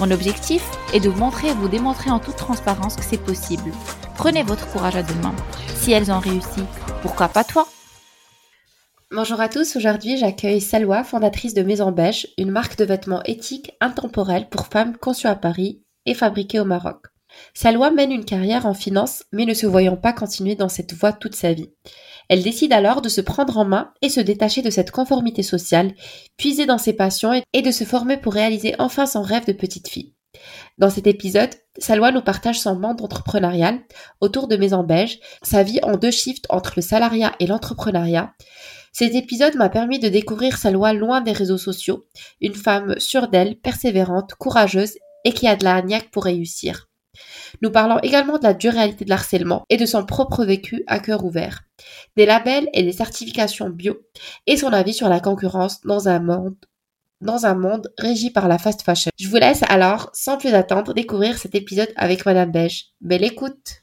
[0.00, 0.62] Mon objectif
[0.94, 3.72] est de vous montrer et vous démontrer en toute transparence que c'est possible.
[4.14, 5.34] Prenez votre courage à deux mains.
[5.74, 6.62] Si elles ont réussi,
[7.02, 7.66] pourquoi pas toi?
[9.10, 13.72] Bonjour à tous, aujourd'hui j'accueille Salwa, fondatrice de Maison Beige, une marque de vêtements éthiques,
[13.80, 17.06] intemporels pour femmes conçue à Paris et fabriquée au Maroc.
[17.52, 21.12] Salwa mène une carrière en finance mais ne se voyant pas continuer dans cette voie
[21.12, 21.72] toute sa vie.
[22.28, 25.94] Elle décide alors de se prendre en main et se détacher de cette conformité sociale,
[26.36, 29.88] puiser dans ses passions et de se former pour réaliser enfin son rêve de petite
[29.88, 30.14] fille.
[30.76, 33.80] Dans cet épisode, Salwa nous partage son monde entrepreneurial
[34.20, 38.32] autour de Maison Beige, sa vie en deux shifts entre le salariat et l'entrepreneuriat.
[38.92, 42.06] Cet épisode m'a permis de découvrir Salwa loin des réseaux sociaux,
[42.40, 45.82] une femme sûre d'elle, persévérante, courageuse et qui a de la
[46.12, 46.87] pour réussir.
[47.62, 50.98] Nous parlons également de la dure réalité de l'harcèlement et de son propre vécu à
[50.98, 51.62] cœur ouvert,
[52.16, 53.98] des labels et des certifications bio
[54.46, 56.56] et son avis sur la concurrence dans un monde
[57.20, 59.10] dans un monde régi par la fast fashion.
[59.18, 62.86] Je vous laisse alors, sans plus attendre, découvrir cet épisode avec Madame Beige.
[63.00, 63.82] Belle écoute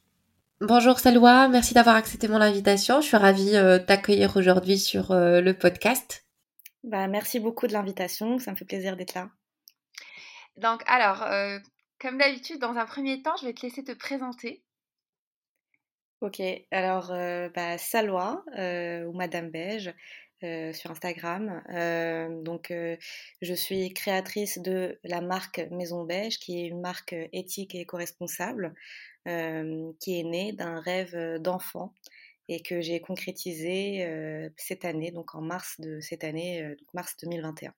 [0.61, 3.01] Bonjour Salwa, merci d'avoir accepté mon invitation.
[3.01, 6.25] Je suis ravie euh, d'accueillir aujourd'hui sur euh, le podcast.
[6.85, 9.29] Bah, merci beaucoup de l'invitation, ça me fait plaisir d'être là.
[10.55, 11.59] Donc, alors, euh,
[12.05, 14.63] comme d'habitude, dans un premier temps, je vais te laisser te présenter.
[16.21, 16.39] Ok,
[16.69, 19.91] alors euh, bah, Salwa euh, ou Madame Beige
[20.43, 21.63] euh, sur Instagram.
[22.43, 22.71] donc,
[23.41, 28.75] je suis créatrice de la marque Maison Beige, qui est une marque éthique et éco-responsable,
[29.25, 31.91] qui est née d'un rêve d'enfant
[32.47, 37.73] et que j'ai concrétisé cette année, donc en mars de cette année, donc mars 2021.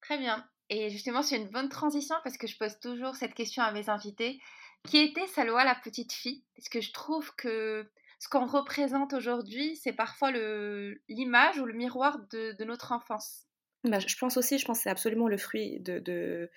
[0.00, 0.48] Très bien.
[0.70, 3.88] Et justement, c'est une bonne transition parce que je pose toujours cette question à mes
[3.88, 4.40] invités.
[4.84, 6.44] Qui était Salwa, la petite fille?
[6.56, 7.86] Parce que je trouve que
[8.18, 13.46] ce qu'on représente aujourd'hui, c'est parfois l'image ou le miroir de, notre enfance.
[13.84, 16.50] Bah, je pense aussi, je pense que c'est absolument le fruit de,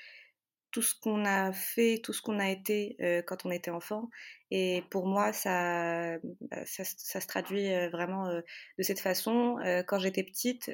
[0.72, 4.10] tout ce qu'on a fait, tout ce qu'on a été euh, quand on était enfant.
[4.52, 8.42] Et pour moi, ça, bah, ça, se traduit euh, vraiment euh,
[8.78, 9.58] de cette façon.
[9.88, 10.70] quand j'étais petite,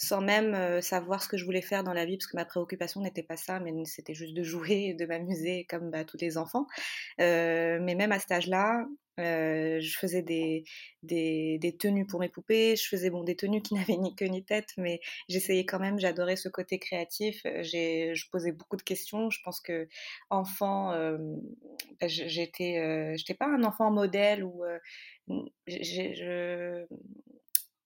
[0.00, 3.02] sans même savoir ce que je voulais faire dans la vie, parce que ma préoccupation
[3.02, 6.66] n'était pas ça, mais c'était juste de jouer, de m'amuser comme bah, tous les enfants.
[7.18, 8.86] mais même à cet âge-là,
[9.18, 10.64] je faisais des,
[11.02, 14.42] des, tenues pour mes poupées, je faisais bon, des tenues qui n'avaient ni queue ni
[14.42, 19.40] tête, mais j'essayais quand même, j'adorais ce côté créatif, je posais beaucoup de questions, je
[19.44, 19.86] pense que
[20.30, 20.92] enfant,
[22.00, 24.62] bah, j'étais, pas un enfant modèle ou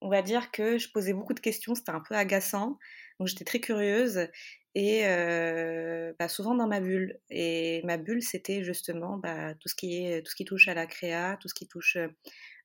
[0.04, 2.78] on va dire que je posais beaucoup de questions, c'était un peu agaçant,
[3.18, 4.28] donc j'étais très curieuse
[4.74, 7.18] et euh, bah, souvent dans ma bulle.
[7.30, 11.54] Et ma bulle, c'était justement bah, tout ce qui touche à la créa, tout ce
[11.54, 11.96] qui touche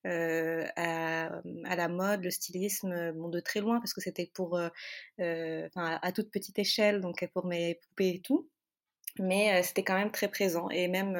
[0.05, 1.29] euh, à,
[1.75, 6.59] la mode, le stylisme, de très loin parce que c'était pour euh, à toute petite
[6.59, 8.49] échelle, donc pour mes poupées et tout
[9.17, 10.69] mais c'était quand même très présent.
[10.69, 11.17] Et même,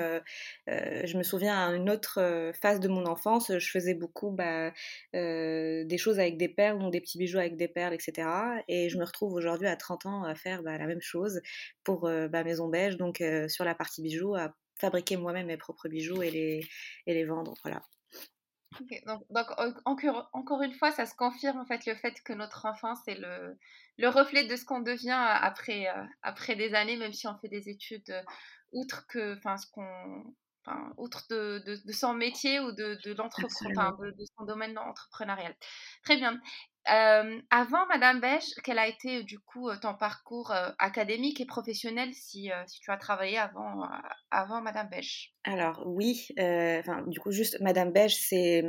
[0.67, 4.72] je me souviens à une autre phase de mon enfance, je faisais beaucoup bah,
[5.13, 8.28] des choses avec des perles, donc des petits bijoux avec des perles, etc.
[8.67, 11.41] Et je me retrouve aujourd'hui à 30 ans à faire bah, la même chose
[11.83, 16.22] pour bah, Maison Beige, donc sur la partie bijoux, à fabriquer moi-même mes propres bijoux
[16.22, 16.61] et les,
[17.05, 17.53] et les vendre.
[17.63, 17.81] Voilà
[19.06, 19.24] donc,
[19.85, 23.19] encore, encore, une fois, ça se confirme en fait le fait que notre enfance est
[23.19, 23.57] le,
[23.97, 27.50] le reflet de ce qu'on devient après, euh, après des années, même si on fait
[27.50, 28.22] des études euh,
[28.72, 30.24] outre que, enfin, ce qu'on,
[30.66, 35.56] enfin, outre de, de, son métier ou de, de, de, de son domaine entrepreneurial.
[36.03, 36.40] Très bien
[36.89, 42.50] avant Madame Beige, quel a été du coup ton parcours académique et professionnel si,
[42.81, 45.34] tu as travaillé avant, Madame Beige?
[45.43, 46.28] Alors oui,
[47.08, 48.64] du coup juste Madame Beige, c'est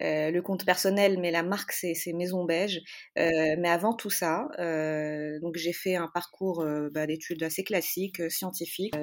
[0.00, 2.80] euh, le compte personnel, mais la marque, c'est Maison Beige.
[3.18, 8.30] Euh, mais avant tout ça, euh, donc j'ai fait un parcours bah, d'études assez classique,
[8.30, 8.94] scientifique.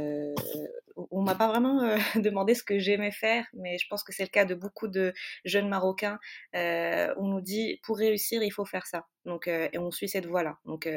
[0.95, 1.81] On m'a pas vraiment
[2.15, 5.13] demandé ce que j'aimais faire, mais je pense que c'est le cas de beaucoup de
[5.43, 6.19] jeunes Marocains.
[6.53, 9.05] on nous dit, pour réussir, il faut faire ça.
[9.25, 10.57] Donc, et on suit cette voie-là.
[10.65, 10.89] Donc,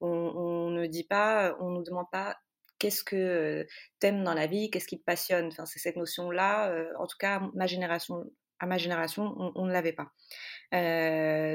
[0.00, 2.36] on, on, ne dit pas, on nous demande pas
[2.78, 3.66] qu'est-ce que
[4.00, 5.46] t'aimes dans la vie, qu'est-ce qui te passionne.
[5.48, 6.72] Enfin, c'est cette notion-là.
[6.98, 8.24] en tout cas, ma génération
[8.58, 10.10] à ma génération, on, ne l'avait pas.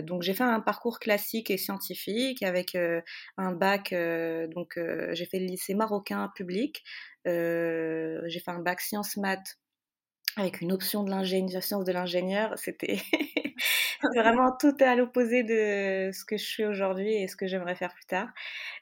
[0.03, 2.77] donc j'ai fait un parcours classique et scientifique avec
[3.38, 3.93] un bac,
[4.53, 4.79] donc
[5.13, 6.83] j'ai fait le lycée marocain public,
[7.25, 9.57] j'ai fait un bac sciences maths
[10.38, 13.01] avec une option de l'ingénieur, sciences de l'ingénieur, c'était
[14.15, 17.94] vraiment tout à l'opposé de ce que je suis aujourd'hui et ce que j'aimerais faire
[17.94, 18.29] plus tard.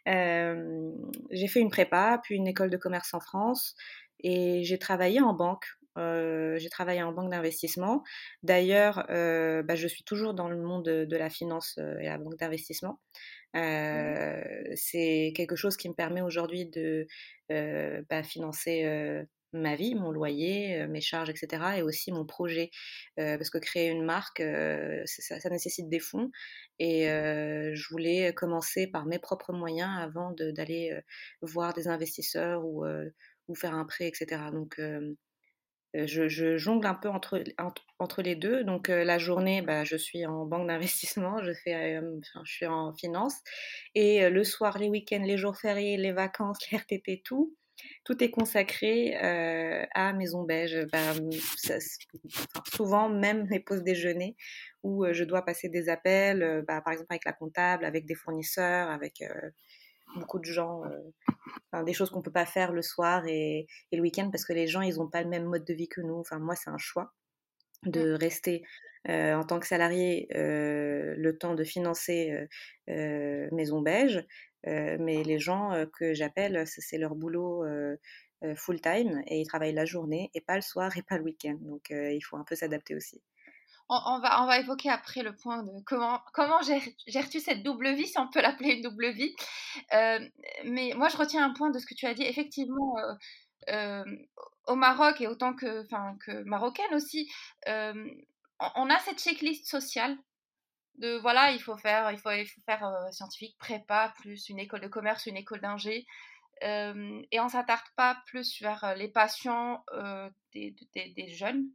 [0.07, 0.91] Euh,
[1.31, 3.75] j'ai fait une prépa, puis une école de commerce en France
[4.19, 5.65] et j'ai travaillé en banque.
[5.97, 8.03] Euh, j'ai travaillé en banque d'investissement.
[8.43, 12.37] D'ailleurs, euh, bah, je suis toujours dans le monde de, la finance et la banque
[12.37, 12.99] d'investissement.
[13.53, 14.75] Mmh.
[14.75, 17.07] C'est quelque chose qui me permet aujourd'hui de
[18.09, 21.77] bah, financer ma vie, mon loyer, mes charges, etc.
[21.77, 22.69] et aussi mon projet.
[23.15, 24.43] parce que créer une marque,
[25.05, 26.31] ça, nécessite des fonds.
[26.77, 30.99] Et je voulais commencer par mes propres moyens avant d'aller
[31.41, 32.85] voir des investisseurs ou,
[33.47, 34.51] ou, faire un prêt, etc.
[34.53, 34.79] Donc,
[35.93, 37.43] je, jongle un peu entre,
[37.99, 38.63] entre, les deux.
[38.63, 41.99] Donc, la journée, bah, je suis en banque d'investissement, je, fais,
[42.43, 43.35] je suis en finance.
[43.95, 47.55] Et le soir, les week-ends, les jours fériés, les vacances, les RTT, tout,
[48.03, 50.85] tout est consacré euh, à Maison Beige.
[50.91, 51.13] Bah,
[52.73, 54.35] souvent, même les pauses déjeuner
[54.83, 58.05] où euh, je dois passer des appels, euh, bah, par exemple avec la comptable, avec
[58.05, 59.23] des fournisseurs, avec
[60.15, 60.83] beaucoup de gens,
[61.85, 64.67] des choses qu'on ne peut pas faire le soir et, le week-end parce que les
[64.67, 66.19] gens, ils n'ont pas le même mode de vie que nous.
[66.19, 67.13] Enfin, moi, c'est un choix
[67.85, 68.63] de rester
[69.07, 72.47] en tant que salarié le temps de financer
[72.87, 74.25] Maison Beige.
[74.65, 77.65] mais les gens que j'appelle, c'est leur boulot
[78.55, 81.57] full time et ils travaillent la journée et pas le soir et pas le week-end.
[81.61, 83.21] Donc il faut un peu s'adapter aussi.
[83.89, 86.61] On, va, on va évoquer après le point de comment, comment
[87.07, 89.35] gères-tu cette double vie, si on peut l'appeler une double vie.
[89.91, 92.23] mais moi, je retiens un point de ce que tu as dit.
[92.23, 92.95] Effectivement,
[94.67, 95.83] au Maroc et autant que,
[96.23, 97.31] que marocaine aussi,
[97.65, 100.17] on a cette checklist sociale
[100.99, 104.59] de voilà, il faut faire, il faut, il faut faire euh, scientifique, prépa, plus une
[104.59, 106.05] école de commerce, une école d'ingé.
[106.63, 109.83] Euh, et on s'attarde pas plus vers euh, les patients
[110.53, 111.65] des, des, jeunes.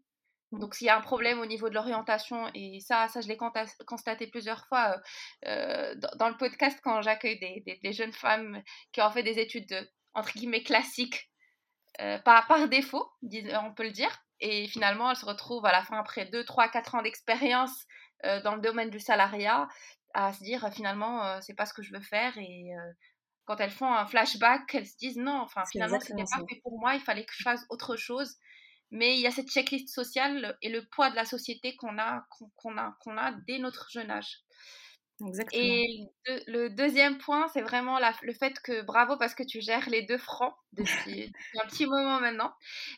[0.58, 3.38] Donc s'il y a un problème au niveau de l'orientation, et ça, ça je l'ai
[3.86, 4.96] constaté plusieurs fois
[5.44, 8.62] dans, le podcast quand j'accueille des, des, jeunes femmes
[8.92, 11.30] qui ont fait des études entre guillemets classiques,
[12.24, 14.10] par, par défaut, on peut le dire.
[14.40, 17.86] Et finalement, elles se retrouvent à la fin, après 2, 3, 4 ans d'expérience
[18.24, 19.68] euh, dans le domaine du salariat,
[20.14, 22.36] à se dire finalement, euh, c'est pas ce que je veux faire.
[22.38, 22.92] Et euh,
[23.44, 26.78] quand elles font un flashback, elles se disent non, enfin finalement, c'était pas fait pour
[26.78, 28.36] moi, il fallait que je fasse autre chose.
[28.94, 32.25] Mais il y a cette checklist sociale et le poids de la société qu'on a,
[32.55, 34.38] qu'on a, qu'on a dès notre jeune âge.
[35.52, 36.06] Et
[36.46, 40.19] le deuxième point, c'est vraiment le fait que bravo parce que tu gères les deux
[40.19, 42.52] fronts depuis, un petit moment maintenant.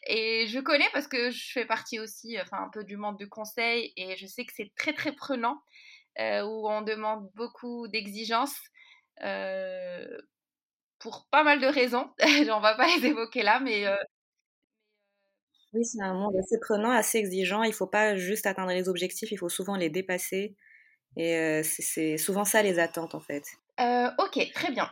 [0.07, 3.29] Et je connais parce que je fais partie aussi, enfin un peu du monde du
[3.29, 5.63] conseil et je sais que c'est très très prenant
[6.19, 8.61] euh, où on demande beaucoup d'exigences
[9.23, 10.07] euh,
[10.99, 12.11] pour pas mal de raisons.
[12.51, 13.97] on va pas les évoquer là, mais euh,
[15.76, 17.62] oui, c'est un monde assez prenant, assez exigeant.
[17.62, 20.56] Il faut pas juste atteindre les objectifs, il faut souvent les dépasser.
[21.17, 23.44] Et c'est souvent ça les attentes en fait.
[23.78, 24.90] ok, très bien.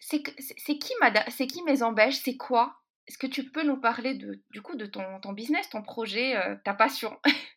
[0.00, 1.62] c'est qui, c'est qui
[1.92, 2.76] Beige C'est quoi?
[3.08, 6.34] Est-ce que tu peux nous parler de, du coup de ton, ton business, ton projet,
[6.64, 7.16] ta passion?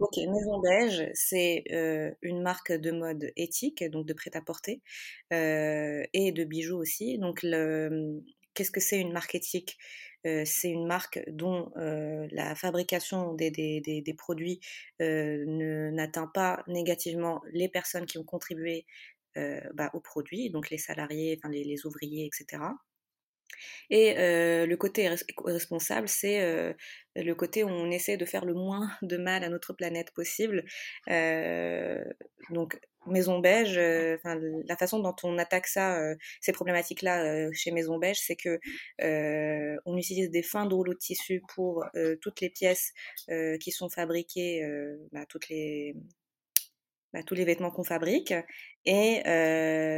[0.00, 1.64] Ok, Maison Beige, c'est
[2.22, 4.80] une marque de mode éthique, donc de prêt-à-porter,
[5.32, 7.18] et de bijoux aussi.
[7.18, 7.40] Donc,
[8.54, 9.76] qu'est-ce que c'est une marque éthique?
[10.44, 14.60] C'est une marque dont la fabrication des, produits
[15.00, 18.86] n'atteint pas négativement les personnes qui ont contribué
[19.74, 22.62] bah, aux produits, donc les salariés, les, ouvriers, etc.
[23.90, 25.08] Et le côté
[25.44, 26.74] responsable, c'est
[27.16, 30.64] le côté où on essaie de faire le moins de mal à notre planète possible.
[32.50, 32.78] donc
[33.08, 34.16] Maison Beige, euh,
[34.66, 38.58] la façon dont on attaque ça, euh, ces problématiques-là euh, chez Maison Beige, c'est que
[39.86, 41.84] on utilise des fins de rouleau de tissu pour
[42.20, 42.92] toutes les pièces
[43.60, 44.62] qui sont fabriquées,
[45.12, 45.24] bah,
[47.12, 48.34] bah, tous les vêtements qu'on fabrique.
[48.84, 49.22] Et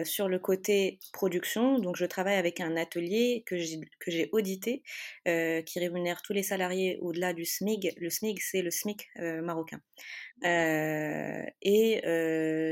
[0.05, 4.83] sur le côté production, donc je travaille avec un atelier que j'ai audité,
[5.25, 7.95] qui rémunère tous les salariés au-delà du SMIG.
[7.99, 9.81] Le SMIG, c'est le SMIC marocain.
[10.43, 12.01] et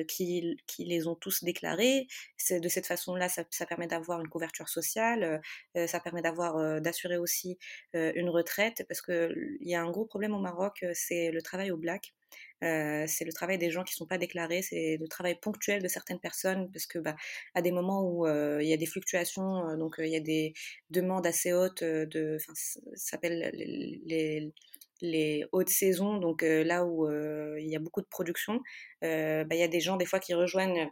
[0.09, 2.07] qui, qui, les ont tous déclarés.
[2.51, 5.41] De cette façon-là, ça, ça, permet d'avoir une couverture sociale,
[5.87, 7.59] ça permet d'avoir d'assurer aussi
[7.95, 11.77] une retraite, parce qu'il y a un gros problème au Maroc, c'est le travail au
[11.77, 12.15] black.
[12.61, 15.89] C'est le travail des gens qui ne sont pas déclarés, c'est le travail ponctuel de
[15.99, 17.17] certaines personnes, parce que bah,
[17.55, 20.55] à des moments où il y a des fluctuations, donc il y a des
[20.91, 24.53] demandes assez hautes de, ça s'appelle les,
[25.01, 27.09] les hautes saisons, donc là où
[27.59, 28.55] il y a beaucoup de production,
[29.03, 30.89] bah, il y a des gens des fois qui rejoignent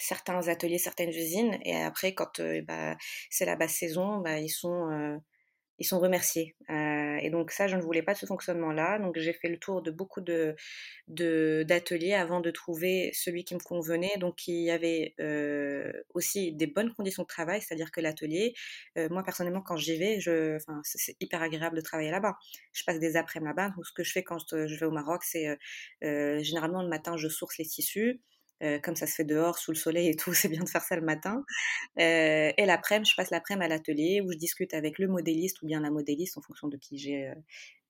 [0.00, 2.96] certains ateliers, certaines usines, et après quand bah,
[3.30, 5.20] c'est la basse saison, bah, ils sont
[5.78, 6.54] ils sont remerciés.
[6.70, 8.98] Euh, et donc ça, je ne voulais pas de ce fonctionnement-là.
[8.98, 10.54] Donc j'ai fait le tour de beaucoup de,
[11.08, 14.16] d'ateliers avant de trouver celui qui me convenait.
[14.18, 18.54] Donc il y avait euh, aussi des bonnes conditions de travail, c'est-à-dire que l'atelier,
[18.98, 22.36] euh, moi personnellement, quand j'y vais, je, c'est, hyper agréable de travailler là-bas.
[22.72, 23.70] Je passe des après-midi là-bas.
[23.70, 25.58] Donc ce que je fais quand je vais au Maroc, c'est
[26.00, 28.20] généralement le matin, je source les tissus.
[28.64, 30.82] Euh, comme ça se fait dehors, sous le soleil et tout, c'est bien de faire
[30.82, 31.44] ça le matin.
[31.98, 35.66] Euh, et l'après-midi, je passe l'après-midi à l'atelier où je discute avec le modéliste ou
[35.66, 37.28] bien la modéliste en fonction de qui j'ai,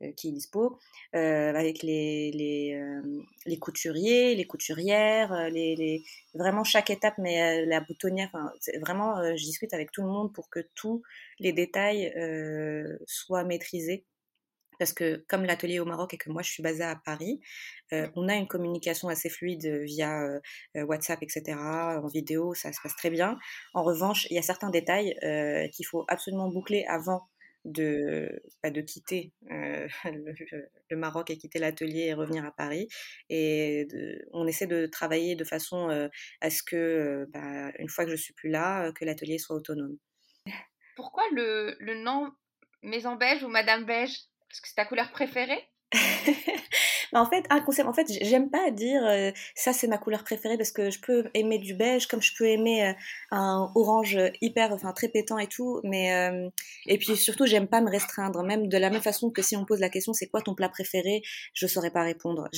[0.02, 0.78] euh, qui est dispo,
[1.12, 2.78] avec les, les,
[3.46, 6.02] les, couturiers, les couturières, les, les,
[6.34, 8.30] vraiment chaque étape, mais la boutonnière,
[8.80, 11.02] vraiment, je discute avec tout le monde pour que tous
[11.38, 12.12] les détails
[13.06, 14.04] soient maîtrisés
[14.78, 17.40] parce que comme l'atelier au Maroc et que moi je suis basée à Paris,
[17.92, 20.40] euh, on a une communication assez fluide via euh,
[20.76, 21.56] euh, WhatsApp, etc.
[21.58, 23.38] En vidéo, ça se passe très bien.
[23.74, 25.14] En revanche, il y a certains détails
[25.72, 27.28] qu'il faut absolument boucler avant
[27.64, 32.88] de, bah, de quitter le, Maroc et quitter l'atelier et revenir à Paris.
[33.30, 33.88] Et
[34.32, 36.08] on essaie de travailler de façon
[36.40, 39.96] à ce que, bah, une fois que je suis plus là, que l'atelier soit autonome.
[40.96, 42.30] Pourquoi le, le nom
[42.82, 45.68] Maison Beige ou Madame Beige est-ce que c'est ta couleur préférée?
[47.14, 50.72] En fait, inconsciemment, en fait, j'aime pas dire euh, ça c'est ma couleur préférée parce
[50.72, 52.92] que je peux aimer du beige comme je peux aimer euh,
[53.30, 55.80] un orange hyper, enfin très pétant et tout.
[55.84, 56.48] Mais euh,
[56.86, 58.42] et puis surtout, j'aime pas me restreindre.
[58.42, 60.68] Même de la même façon que si on pose la question c'est quoi ton plat
[60.68, 61.22] préféré,
[61.54, 62.48] je saurais pas répondre.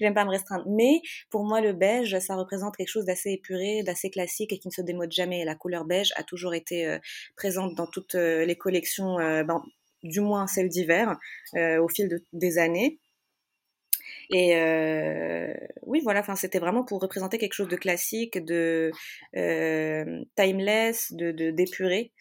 [0.00, 0.64] j'aime pas me restreindre.
[0.68, 4.68] Mais pour moi, le beige, ça représente quelque chose d'assez épuré, d'assez classique et qui
[4.68, 5.44] ne se démode jamais.
[5.44, 6.98] La couleur beige a toujours été
[7.36, 9.16] présente dans toutes les collections.
[9.16, 9.60] Ben,
[10.02, 11.16] du moins celle d'hiver,
[11.56, 12.98] euh, au fil des années.
[14.30, 18.90] Et euh, oui, voilà, enfin, c'était vraiment pour représenter quelque chose de classique, de
[19.36, 22.12] euh, timeless, de d'épuré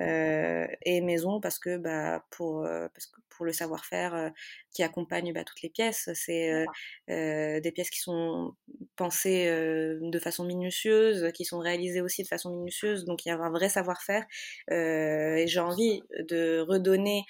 [0.00, 4.32] et maison parce que bah pour parce que pour le savoir-faire
[4.70, 6.66] qui accompagne bah, toutes les pièces, c'est
[7.08, 8.52] des pièces qui sont
[8.96, 13.38] pensées de façon minutieuse, qui sont réalisées aussi de façon minutieuse, donc il y a
[13.38, 14.26] un vrai savoir-faire
[14.70, 17.24] et j'ai envie de redonner,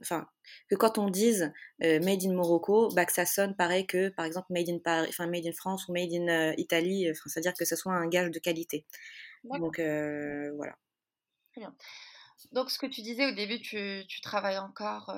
[0.00, 0.26] enfin
[0.70, 4.46] que quand on dise made in Morocco, bah, que ça sonne pareil que par exemple
[4.48, 7.76] made in Paris, enfin made in France ou made in Italie, enfin c'est-à-dire que ce
[7.76, 8.86] soit un gage de qualité.
[9.44, 10.76] Donc voilà.
[11.52, 11.74] Très bien.
[12.52, 15.14] Donc ce que tu disais au début, tu, travailles encore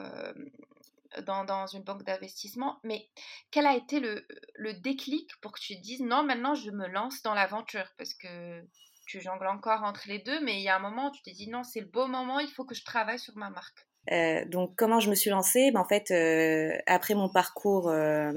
[1.23, 3.09] dans, dans, une banque d'investissement, mais
[3.51, 6.87] quel a été le, le, déclic pour que tu te dises non, maintenant je me
[6.87, 7.89] lance dans l'aventure?
[7.97, 8.63] Parce que
[9.07, 11.33] tu jongles encore entre les deux, mais il y a un moment où tu t'es
[11.33, 13.88] dit non, c'est le beau moment, il faut que je travaille sur ma marque.
[14.11, 15.71] Euh, donc comment je me suis lancée?
[15.73, 18.33] Ben, En fait, euh, après mon parcours euh,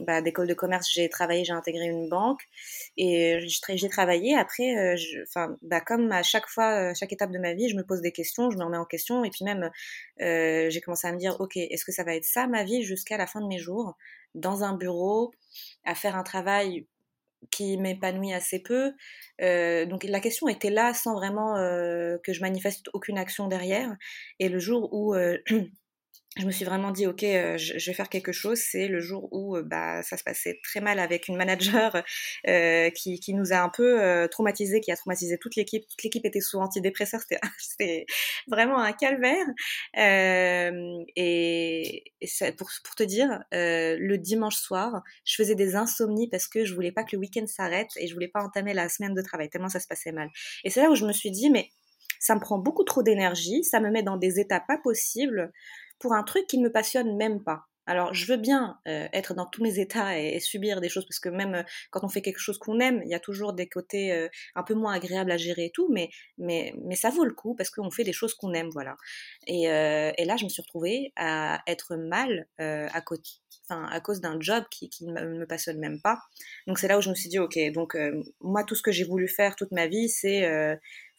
[0.00, 2.42] bah, d'école de commerce, j'ai travaillé, j'ai intégré une banque
[2.96, 4.34] et j'ai travaillé.
[4.36, 4.96] Après,
[5.28, 8.12] enfin, bah, comme à chaque fois, chaque étape de ma vie, je me pose des
[8.12, 9.70] questions, je me remets en question et puis même,
[10.18, 13.16] j'ai commencé à me dire, ok, est-ce que ça va être ça ma vie jusqu'à
[13.16, 13.96] la fin de mes jours,
[14.34, 15.32] dans un bureau,
[15.84, 16.86] à faire un travail
[17.50, 18.92] qui m'épanouit assez peu.
[19.42, 23.96] Euh, donc la question était là sans vraiment euh, que je manifeste aucune action derrière.
[24.38, 25.38] Et le jour où euh,
[26.36, 28.58] je me suis vraiment dit ok euh, je, vais faire quelque chose.
[28.58, 32.02] C'est le jour où euh, bah ça se passait très mal avec une manager
[32.48, 35.86] euh, qui, qui, nous a un peu euh, traumatisé qui a traumatisé toute l'équipe.
[35.88, 37.20] Toute l'équipe était sous antidépresseur
[37.58, 38.06] c'était
[38.48, 39.46] vraiment un calvaire.
[39.96, 46.64] Et, et pour, pour te dire le dimanche soir je faisais des insomnies parce que
[46.64, 49.22] je voulais pas que le week-end s'arrête et je voulais pas entamer la semaine de
[49.22, 50.30] travail tellement ça se passait mal.
[50.64, 51.70] Et c'est là où je me suis dit mais
[52.18, 55.52] ça me prend beaucoup trop d'énergie ça me met dans des états pas possibles
[55.98, 57.66] pour un truc qui ne me passionne même pas.
[57.86, 61.18] Alors, je veux bien euh, être dans tous mes états et, subir des choses, parce
[61.18, 63.68] que même euh, quand on fait quelque chose qu'on aime, il y a toujours des
[63.68, 66.08] côtés euh, un peu moins agréables à gérer et tout, mais,
[66.38, 68.96] mais, ça vaut le coup parce qu'on fait des choses qu'on aime, voilà.
[69.46, 73.30] Et, et, là, je me suis retrouvée à être mal à, côté,
[73.70, 76.18] à cause d'un job qui, qui ne me passionne même pas.
[76.66, 77.96] Donc, c'est là où je me suis dit, ok, donc
[78.40, 80.46] moi, tout ce que j'ai voulu faire toute ma vie, c'est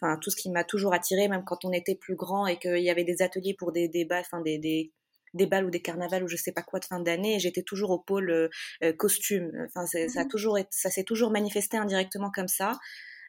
[0.02, 2.84] enfin tout ce qui m'a toujours attiré, même quand on était plus grand et qu'il
[2.84, 4.92] y avait des ateliers pour des débats, enfin des, des,
[5.36, 7.92] des balles ou des carnavals ou je sais pas quoi de fin d'année, j'étais toujours
[7.92, 8.50] au pôle euh,
[8.84, 9.52] euh, costume.
[9.68, 12.74] Enfin, ça a mmh toujours, ça s'est toujours manifesté indirectement comme ça.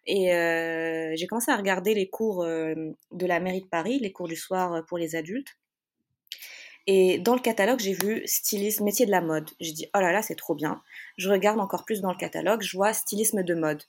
[0.07, 4.29] Et euh, j'ai commencé à regarder les cours de la mairie de Paris, les cours
[4.29, 5.57] du soir pour les adultes.
[6.87, 9.51] Et dans le catalogue, j'ai vu stylisme, métier de la mode.
[9.61, 10.83] J'ai dit, oh là là, c'est trop bien.
[11.17, 13.83] Je regarde encore plus dans le catalogue, je vois stylisme de mode.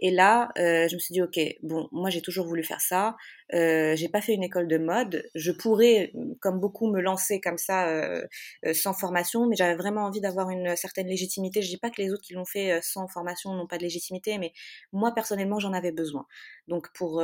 [0.00, 3.16] Et là, je me suis dit, ok, bon, moi j'ai toujours voulu faire ça.
[3.54, 5.28] Euh, j'ai pas fait une école de mode.
[5.34, 8.26] Je pourrais, comme beaucoup, me lancer comme ça euh,
[8.66, 11.62] euh, sans formation, mais j'avais vraiment envie d'avoir une certaine légitimité.
[11.62, 14.38] Je dis pas que les autres qui l'ont fait sans formation n'ont pas de légitimité,
[14.38, 14.52] mais
[14.92, 16.26] moi personnellement, j'en avais besoin.
[16.66, 17.22] Donc pour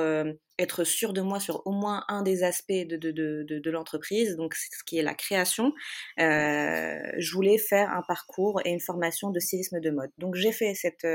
[0.59, 4.37] être sûr de moi sur au moins un des aspects de, de, de, de, l'entreprise,
[4.37, 5.73] donc ce qui est la création,
[6.17, 10.11] je voulais faire un parcours et une formation de stylisme de mode.
[10.19, 11.07] Donc j'ai fait cette,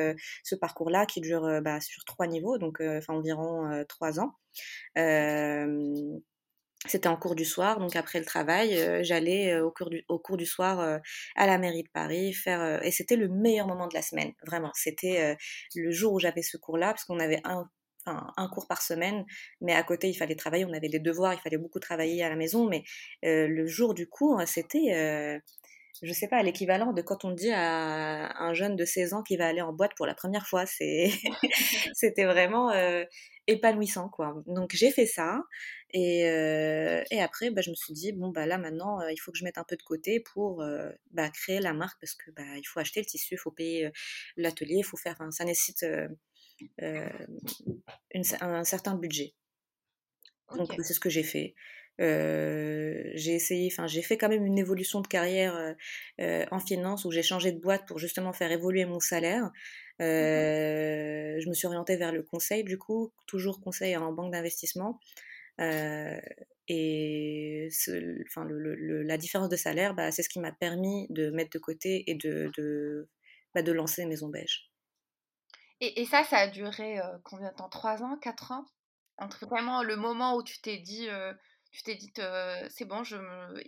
[0.44, 4.36] ce parcours-là qui dure bah, sur trois niveaux, donc enfin environ trois ans
[6.86, 11.00] c'était en cours du soir, donc après le travail, j'allais au, cours du, soir
[11.36, 12.84] à la mairie de Paris faire.
[12.84, 14.72] et c'était le meilleur moment de la semaine, vraiment.
[14.74, 15.38] C'était
[15.76, 17.70] le jour où j'avais ce cours-là, parce qu'on avait un,
[18.54, 19.26] cours par semaine,
[19.62, 22.30] mais à côté il fallait travailler, on avait des devoirs, il fallait beaucoup travailler à
[22.30, 22.84] la maison, mais
[23.24, 25.42] le jour du cours, c'était
[26.02, 29.38] je sais pas, l'équivalent de quand on dit à un jeune de 16 ans qui
[29.38, 30.66] va aller en boîte pour la première fois.
[31.94, 32.72] C'était vraiment
[33.50, 34.44] épanouissant, quoi.
[34.48, 35.44] Donc j'ai fait ça.
[35.92, 39.18] Et, euh, et après, bah, je me suis dit, bon, bah là maintenant, euh, il
[39.18, 40.64] faut que je mette un peu de côté pour
[41.12, 43.92] bah, créer la marque parce que bah, il faut acheter le tissu, il faut payer
[44.38, 45.86] l'atelier, il faut faire, ça nécessite
[48.42, 49.34] un certain budget.
[50.56, 51.56] Donc c'est ce que j'ai fait.
[52.00, 55.74] Euh, j'ai essayé, enfin j'ai fait quand même une évolution de carrière euh,
[56.22, 59.52] euh, en finance où j'ai changé de boîte pour justement faire évoluer mon salaire.
[60.00, 65.00] Je me suis orientée vers le conseil du coup, toujours conseil en banque d'investissement.
[65.60, 66.10] et
[68.28, 72.10] enfin, la différence de salaire, bah, c'est ce qui m'a permis de mettre de côté
[72.10, 73.10] et de, de,
[73.54, 74.72] bah, lancer Maison Beige.
[75.82, 77.70] Et, et, ça, ça a duré combien de temps?
[77.70, 78.18] Trois ans?
[78.22, 78.66] Quatre ans?
[79.18, 81.08] Entre vraiment le moment où tu t'es dit
[81.72, 82.12] tu t'es dit
[82.70, 83.04] c'est bon,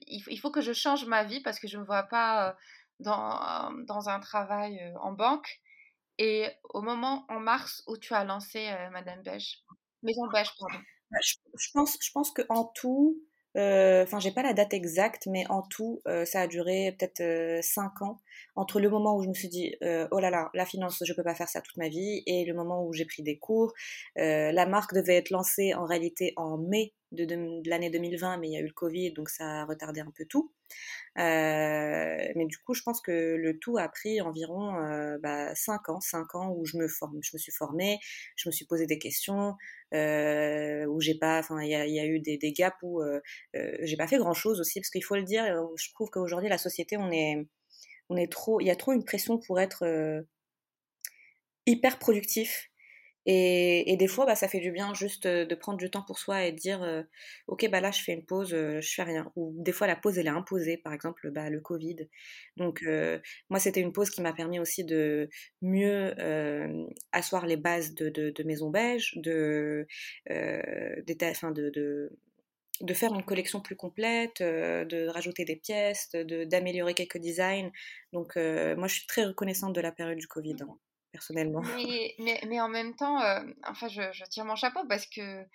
[0.07, 2.57] il, faut que je change ma vie parce que je ne me vois pas
[3.00, 5.61] dans, dans un travail en banque.
[6.24, 9.63] Et au moment en mars où tu as lancé Madame Beige,
[10.04, 10.78] Maison Beige, pardon.
[11.10, 13.20] Bah, je, pense, je pense qu'en tout,
[13.56, 18.20] enfin j'ai pas la date exacte, mais en tout, ça a duré peut-être cinq ans
[18.56, 21.24] entre le moment où je me suis dit oh là là, la finance, je peux
[21.24, 23.74] pas faire ça toute ma vie, et le moment où j'ai pris des cours.
[24.16, 28.58] la marque devait être lancée en réalité en mai de, l'année 2020, mais il y
[28.58, 30.53] a eu le Covid, donc ça a retardé un peu tout.
[31.18, 35.90] Euh, mais du coup, je pense que le tout a pris environ euh, bah, 5
[35.90, 38.00] ans, 5 ans où je me, forme, je me suis formée,
[38.35, 39.55] je me suis posé des questions,
[39.94, 43.20] euh, où j'ai pas, enfin, il y a, eu des, des gaps où euh,
[43.53, 45.44] j'ai pas fait grand chose aussi, parce qu'il faut le dire,
[45.77, 47.46] je trouve qu'aujourd'hui, la société, on est,
[48.09, 50.24] on est trop, il y a trop une pression pour être
[51.66, 52.71] hyper productif
[53.25, 56.46] et, des fois, bah, ça fait du bien juste de prendre du temps pour soi
[56.46, 57.05] et de dire,
[57.48, 59.31] ok, bah là, je fais une pause, je fais rien.
[59.36, 62.07] Ou des fois, la pause, elle est imposée, par exemple, bah, le Covid.
[62.57, 62.84] Donc,
[63.50, 65.29] moi, c'était une pause qui m'a permis aussi de
[65.62, 66.16] mieux
[67.12, 69.88] asseoir les bases de, Maison Beige, de,
[70.27, 71.03] de,
[71.70, 72.12] de,
[72.81, 77.72] de faire une collection plus complète, de rajouter des pièces, d'améliorer quelques designs.
[78.14, 80.55] Donc, moi, je suis très reconnaissante de la période du Covid.
[80.62, 80.77] Hein
[81.11, 81.61] personnellement.
[81.75, 85.45] Mais, mais, mais en même temps, euh, enfin, je, je, tire mon chapeau parce que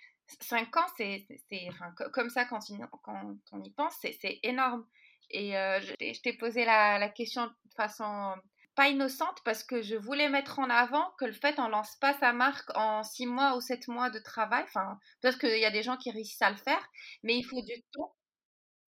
[0.41, 1.25] 5 ans, c'est,
[1.69, 2.59] enfin, comme ça, quand,
[3.01, 4.85] quand on y pense, c'est énorme.
[5.29, 8.33] Et euh, je, t'ai posé la, la, question de façon
[8.75, 12.13] pas innocente parce que je voulais mettre en avant que le fait on lance pas
[12.19, 15.71] sa marque en 6 mois ou 7 mois de travail, enfin, peut-être qu'il y a
[15.71, 16.87] des gens qui réussissent à le faire,
[17.23, 18.13] mais il faut du temps.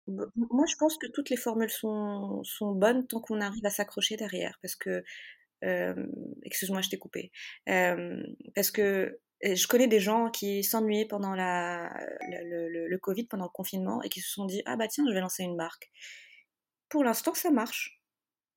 [0.08, 4.16] Moi, je pense que toutes les formules sont, sont bonnes tant qu'on arrive à s'accrocher
[4.16, 4.58] derrière.
[4.62, 5.04] Parce que
[5.62, 7.30] excuse-moi, je t'ai coupé.
[7.66, 14.08] parce que je connais des gens qui s'ennuyaient pendant le, Covid, pendant le confinement, et
[14.08, 15.90] qui se sont dit Ah bah tiens, je vais lancer une marque.
[16.88, 18.00] Pour l'instant, ça marche.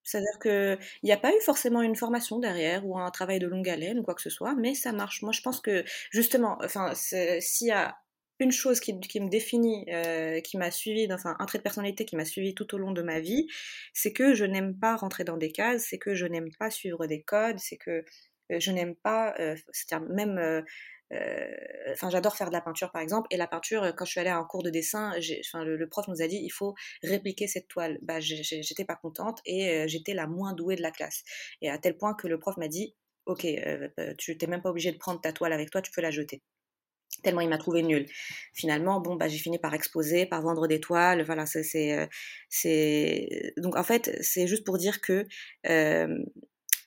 [0.04, 3.70] C'est-à-dire qu'il n'y a pas eu forcément une formation derrière ou un travail de longue
[3.70, 5.22] haleine ou quoi que ce soit, mais ça marche.
[5.22, 8.01] Moi, je pense que justement, enfin, s'il y a
[8.42, 12.16] une chose qui, me définit, euh, qui m'a suivi, enfin un trait de personnalité qui
[12.16, 13.48] m'a suivi tout au long de ma vie,
[13.94, 17.06] c'est que je n'aime pas rentrer dans des cases, c'est que je n'aime pas suivre
[17.06, 18.04] des codes, c'est que
[18.52, 20.64] euh, je n'aime pas, euh, c'est-à-dire même,
[21.92, 24.30] enfin j'adore faire de la peinture par exemple, et la peinture, quand je suis allée
[24.30, 26.74] à un cours de dessin, le, prof nous a dit il faut
[27.04, 28.00] répliquer cette toile.
[28.02, 31.24] Bah j'étais pas contente et j'étais la moins douée de la classe,
[31.62, 33.46] et à tel point que le prof m'a dit ok,
[34.18, 36.42] tu t'es même pas obligé de prendre ta toile avec toi, tu peux la jeter
[37.22, 38.06] tellement il m'a trouvé nul.
[38.54, 41.24] Finalement, bon, bah, j'ai fini par exposer, par vendre des toiles.
[41.24, 42.08] Voilà, c'est, euh,
[42.50, 45.26] c'est, donc en fait, c'est juste pour dire que
[45.68, 46.18] euh,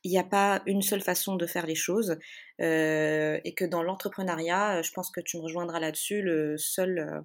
[0.05, 2.19] il n'y a pas une seule façon de faire les choses
[2.61, 6.21] euh, et que dans l'entrepreneuriat, je pense que tu me rejoindras là-dessus.
[6.23, 7.23] Le seul,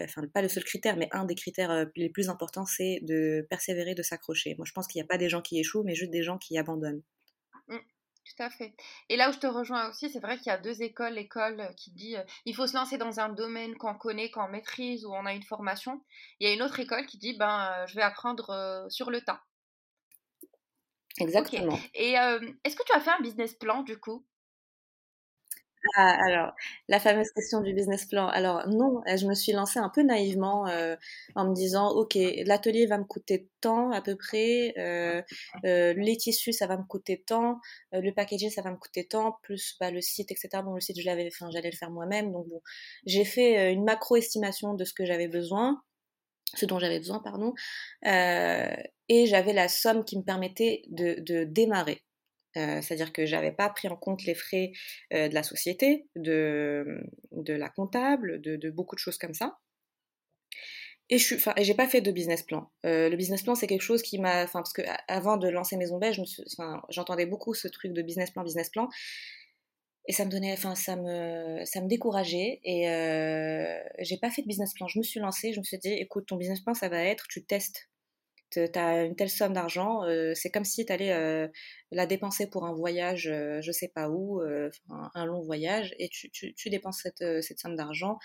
[0.00, 3.94] enfin pas le seul critère, mais un des critères les plus importants, c'est de persévérer,
[3.94, 4.54] de s'accrocher.
[4.56, 6.38] Moi, je pense qu'il n'y a pas des gens qui échouent, mais juste des gens
[6.38, 7.02] qui abandonnent.
[8.28, 8.74] Tout à fait.
[9.08, 11.14] Et là où je te rejoins aussi, c'est vrai qu'il y a deux écoles.
[11.14, 15.06] L'école qui dit euh, il faut se lancer dans un domaine qu'on connaît, qu'on maîtrise,
[15.06, 16.02] où on a une formation.
[16.38, 19.10] Il y a une autre école qui dit ben euh, je vais apprendre euh, sur
[19.10, 19.42] le tas.
[21.20, 21.78] Exactement.
[21.94, 24.24] Et est-ce que tu as fait un business plan du coup?
[25.96, 26.52] Ah, alors,
[26.88, 28.26] la fameuse question du business plan.
[28.28, 30.96] Alors, non, je me suis lancée un peu naïvement euh,
[31.34, 35.22] en me disant, OK, l'atelier va me coûter tant à peu près, euh,
[35.64, 37.60] euh, les tissus, ça va me coûter tant,
[37.92, 40.62] le packaging, ça va me coûter tant, plus bah, le site, etc.
[40.64, 42.32] Bon, le site, je l'avais, enfin, j'allais le faire moi-même.
[42.32, 42.60] Donc, bon,
[43.06, 45.82] j'ai fait une macro-estimation de ce que j'avais besoin,
[46.54, 47.54] ce dont j'avais besoin, pardon,
[48.04, 52.02] et j'avais la somme qui me permettait de démarrer.
[52.56, 54.72] Euh, c'est-à-dire que j'avais pas pris en compte les frais
[55.12, 57.00] euh, de la société, de,
[57.32, 59.58] de la comptable, de, beaucoup de choses comme ça.
[61.10, 62.70] Et je j'ai pas fait de business plan.
[62.84, 65.98] Euh, le business plan, c'est quelque chose qui m'a, parce que avant de lancer Maison
[65.98, 66.20] Beige,
[66.90, 68.88] j'entendais beaucoup ce truc de business plan, business plan,
[70.06, 72.60] et ça me donnait, ça me, ça me décourageait.
[72.64, 72.84] Et
[74.00, 74.86] j'ai pas fait de business plan.
[74.86, 77.26] Je me suis lancée, je me suis dit, écoute, ton business plan, ça va être,
[77.28, 77.88] tu testes
[78.50, 80.02] tu as une telle somme d'argent,
[80.34, 81.48] c'est comme si tu allais
[81.90, 84.40] la dépenser pour un voyage, euh, je sais pas où,
[85.14, 88.18] un, long voyage, et tu, dépenses cette, somme d'argent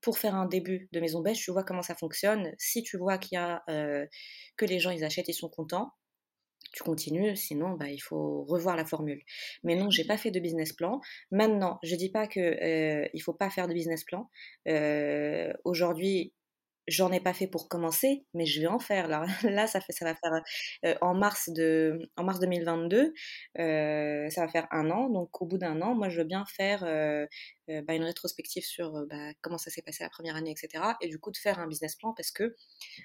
[0.00, 2.54] pour faire un début de maison beige, tu vois comment ça fonctionne.
[2.58, 3.62] Si tu vois qu'il y a
[4.56, 5.92] que les gens ils achètent, ils sont contents,
[6.72, 9.22] tu continues, sinon bah, il faut revoir la formule.
[9.62, 11.00] Mais non, j'ai pas fait de business plan.
[11.30, 14.28] Maintenant, je dis pas que il faut pas faire de business plan.
[15.64, 16.32] Aujourd'hui,
[16.86, 19.08] J'en ai pas fait pour commencer, mais je vais en faire.
[19.08, 19.24] Là,
[19.66, 20.42] ça, fait, ça va faire
[20.84, 23.14] euh, en, mars de, en mars 2022,
[23.58, 25.08] euh, ça va faire un an.
[25.08, 27.26] Donc, au bout d'un an, moi, je veux bien faire euh,
[27.68, 30.84] bah, une rétrospective sur euh, bah, comment ça s'est passé la première année, etc.
[31.00, 32.54] Et du coup, de faire un business plan parce que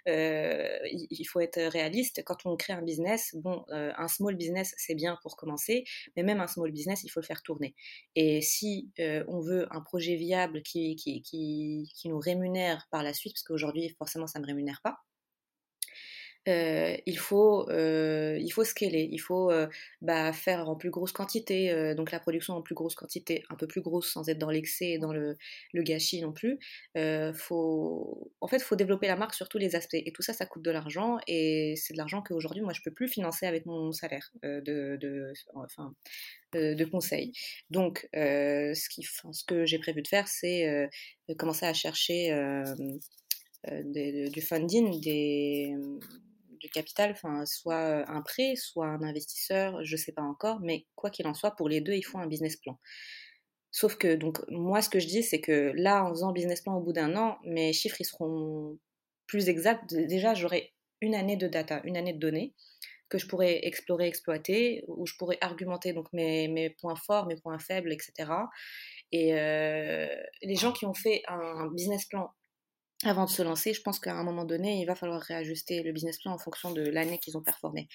[0.08, 2.24] euh, il faut être réaliste.
[2.26, 5.84] Quand on crée un business, bon, un small business, c'est bien pour commencer,
[6.15, 7.76] mais même un small business, il faut le faire tourner.
[8.15, 8.91] Et si
[9.28, 13.43] on veut un projet viable qui, qui, qui, qui nous rémunère par la suite, parce
[13.43, 15.00] qu'aujourd'hui, forcément, ça ne me rémunère pas,
[16.49, 19.67] euh, il faut euh, il faut scaler, il faut euh,
[20.01, 23.67] bah, faire en plus grosse quantité, donc la production en plus grosse quantité, un peu
[23.67, 25.38] plus grosse sans être dans l'excès et dans le,
[25.75, 26.59] gâchis non plus.
[27.33, 30.45] faut en fait faut développer la marque sur tous les aspects et tout ça ça
[30.45, 33.91] coûte de l'argent et c'est de l'argent qu'aujourd'hui moi je peux plus financer avec mon
[33.91, 35.93] salaire de, de enfin
[36.91, 37.31] conseil.
[37.69, 40.89] Donc ce qui ce que j'ai prévu de faire c'est
[41.38, 42.31] commencer à chercher
[43.67, 45.75] du funding, des,
[46.60, 51.10] du capital, soit un prêt, soit un investisseur, je ne sais pas encore, mais quoi
[51.10, 52.78] qu'il en soit, pour les deux, il faut un business plan.
[53.72, 56.76] Sauf que, donc, moi, ce que je dis, c'est que là, en faisant business plan
[56.76, 58.80] au bout d'un an, mes chiffres, ils seront
[59.28, 59.93] plus exacts.
[59.93, 62.54] Déjà, j'aurai une année de data, une année de données
[63.10, 67.36] que je pourrais explorer, exploiter, où je pourrais argumenter donc mes, mes points forts, mes
[67.36, 68.32] points faibles, etc.
[69.12, 70.08] Et euh,
[70.43, 72.30] les gens qui ont fait un business plan
[73.05, 75.91] avant de se lancer, je pense qu'à un moment donné, il va falloir réajuster le
[75.91, 77.88] business plan en fonction de l'année qu'ils ont performé.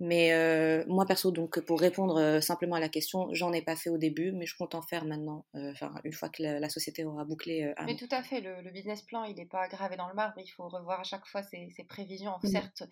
[0.00, 3.74] Mais euh, moi perso, donc pour répondre euh, simplement à la question, j'en ai pas
[3.74, 5.72] fait au début, mais je compte en faire maintenant, euh,
[6.04, 7.74] une fois que la, société aura bouclé.
[7.84, 10.48] mais tout à fait, le, business plan, il n'est pas gravé dans le marbre, il
[10.48, 12.38] faut revoir à chaque fois ses, prévisions.
[12.44, 12.84] Certes,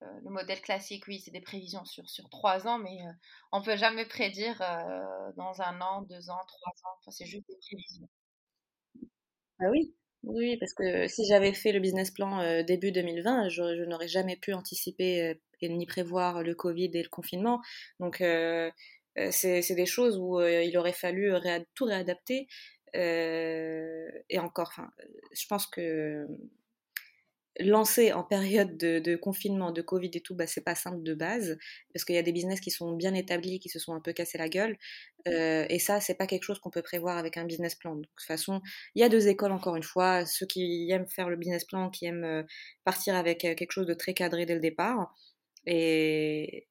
[0.00, 2.98] le modèle classique, oui, c'est des prévisions sur, sur trois ans, mais
[3.52, 4.58] on peut jamais prédire
[5.36, 8.08] dans un an, deux ans, trois ans, enfin, c'est juste des prévisions.
[9.60, 13.84] Ah oui, oui, parce que si j'avais fait le business plan euh, début 2020, je,
[13.84, 17.60] n'aurais jamais pu anticiper euh, et ni prévoir le Covid et le confinement.
[18.00, 18.70] Donc, euh,
[19.30, 21.32] c'est des choses où il aurait fallu
[21.74, 22.46] tout réadapter.
[22.94, 24.72] et encore,
[25.32, 26.26] je pense que
[27.60, 31.58] lancer en période de, confinement, de Covid et tout, bah, c'est pas simple de base,
[31.92, 34.12] parce qu'il y a des business qui sont bien établis, qui se sont un peu
[34.12, 34.76] cassés la gueule,
[35.26, 37.96] euh, et ça, c'est pas quelque chose qu'on peut prévoir avec un business plan.
[37.96, 38.60] de toute façon,
[38.94, 41.90] il y a deux écoles, encore une fois, ceux qui aiment faire le business plan,
[41.90, 42.42] qui aiment euh,
[42.84, 45.14] partir avec euh, quelque chose de très cadré dès le départ,
[45.66, 46.68] et,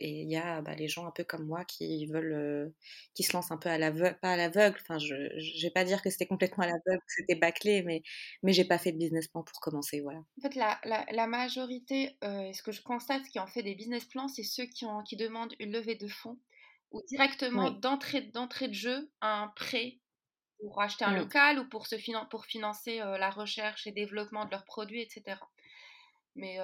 [0.00, 2.68] et il y a bah, les gens un peu comme moi qui veulent, euh,
[3.14, 4.78] qui se lancent un peu à l'aveugle, pas à l'aveugle.
[4.80, 8.02] Enfin, je, ne vais pas dire que c'était complètement à l'aveugle, que c'était bâclé, mais
[8.42, 10.20] mais j'ai pas fait de business plan pour commencer, voilà.
[10.20, 14.04] En fait, la, la, majorité, euh, ce que je constate, qui ont fait des business
[14.04, 16.38] plans, c'est ceux qui ont qui demandent une levée de fonds
[16.92, 19.98] ou directement d'entrée d'entrée de jeu un prêt
[20.60, 21.18] pour acheter un mmh.
[21.18, 21.96] local ou pour se
[22.30, 25.38] pour financer euh, la recherche et développement de leurs produits, etc.
[26.34, 26.58] Mais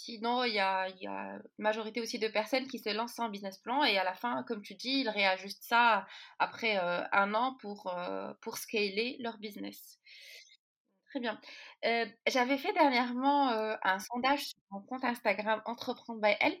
[0.00, 3.82] Sinon, il y a, une majorité aussi de personnes qui se lancent en business plan
[3.82, 6.06] et à la fin, comme tu dis, ils réajustent ça
[6.38, 9.98] après euh, un an pour, euh, pour scaler leur business.
[11.06, 11.40] Très bien.
[12.28, 13.48] J'avais fait dernièrement
[13.82, 16.56] un sondage sur mon compte Instagram Entreprendre by Elle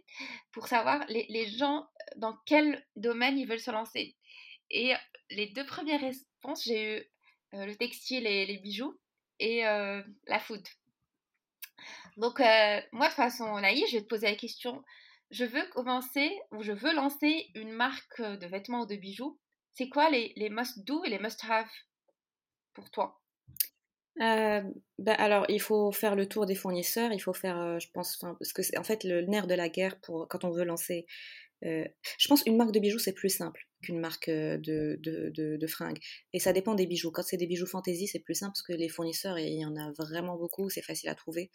[0.50, 4.16] pour savoir les, les, gens dans quel domaine ils veulent se lancer.
[4.70, 4.94] Et
[5.30, 7.04] les deux premières réponses, j'ai eu
[7.52, 8.98] le textile et les bijoux
[9.38, 10.66] et la food.
[12.18, 12.40] Donc,
[12.92, 14.82] moi, de façon naïve, je vais te poser la question.
[15.30, 19.38] Je veux commencer ou je veux lancer une marque de vêtements ou de bijoux.
[19.72, 21.70] C'est quoi les, must-do et les must-have
[22.74, 23.20] pour toi?
[24.20, 24.62] Euh,
[24.98, 28.18] bah, alors, il faut faire le tour des fournisseurs, il faut faire, euh, je pense,
[28.18, 31.06] parce que c'est en fait le nerf de la guerre pour quand on veut lancer
[31.64, 31.84] euh,
[32.18, 35.66] je pense une marque de bijoux, c'est plus simple qu'une marque euh, de, de, de,
[35.66, 35.98] fringues.
[36.32, 37.10] Et ça dépend des bijoux.
[37.10, 39.76] Quand c'est des bijoux fantasy, c'est plus simple parce que les fournisseurs, il y en
[39.76, 41.50] a vraiment beaucoup, c'est facile à trouver.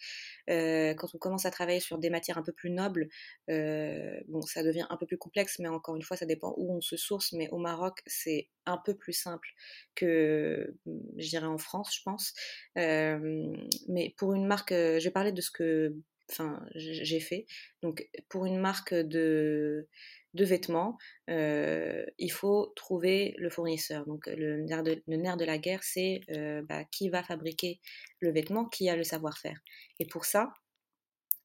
[0.49, 3.09] Euh, quand on commence à travailler sur des matières un peu plus nobles,
[3.47, 6.81] bon, ça devient un peu plus complexe, mais encore une fois, ça dépend où on
[6.81, 7.33] se source.
[7.33, 9.49] Mais au Maroc, c'est un peu plus simple
[9.95, 10.75] que,
[11.17, 12.33] je dirais, en France, je pense.
[12.75, 15.95] mais pour une marque, je vais parler de ce que
[16.31, 17.45] enfin, j'ai fait.
[17.81, 19.87] Donc, pour une marque de,
[20.33, 20.97] de vêtements,
[21.29, 24.05] euh, il faut trouver le fournisseur.
[24.05, 27.79] Donc, le nerf de, la guerre, c'est euh, bah, qui va fabriquer
[28.19, 29.59] le vêtement, qui a le savoir-faire.
[29.99, 30.53] Et pour ça,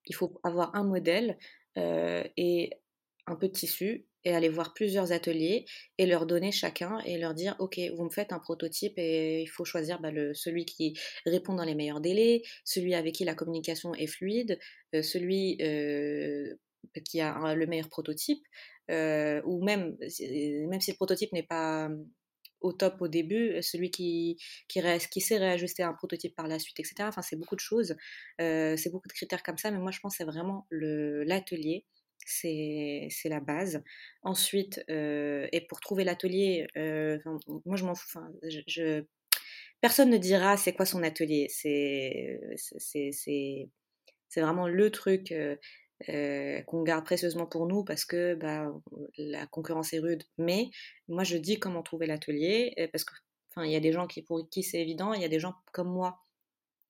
[0.07, 1.39] il faut avoir un modèle
[1.77, 2.71] euh, et
[3.27, 5.67] un peu de tissu et aller voir plusieurs ateliers
[5.99, 9.47] et leur donner chacun et leur dire ok vous me faites un prototype et il
[9.47, 13.95] faut choisir bah, celui qui répond dans les meilleurs délais, celui avec qui la communication
[13.95, 14.59] est fluide,
[14.93, 15.59] celui
[17.05, 18.45] qui a le meilleur prototype
[18.91, 19.97] euh, ou même
[20.69, 21.91] même si le prototype n'est pas
[22.61, 26.81] au top au début, celui qui, qui, qui sait réajuster un prototype par la suite,
[26.81, 26.97] etc.
[27.03, 27.95] Enfin, c'est beaucoup de choses,
[28.39, 31.85] c'est beaucoup de critères comme ça, mais moi je pense que c'est vraiment l'atelier
[32.29, 33.83] c'est la base.
[34.23, 37.19] Ensuite, euh, et pour trouver l'atelier, euh,
[37.65, 38.19] moi je m'en fous.
[39.81, 41.49] Personne ne dira c'est quoi son atelier.
[41.51, 42.41] C'est
[44.37, 45.33] vraiment le truc
[46.09, 48.73] euh, qu'on garde précieusement pour nous parce que bah,
[49.17, 50.23] la concurrence est rude.
[50.39, 50.71] Mais
[51.09, 53.15] moi je dis comment trouver l'atelier parce que
[53.65, 55.55] il y a des gens qui pour qui c'est évident, il y a des gens
[55.73, 56.21] comme moi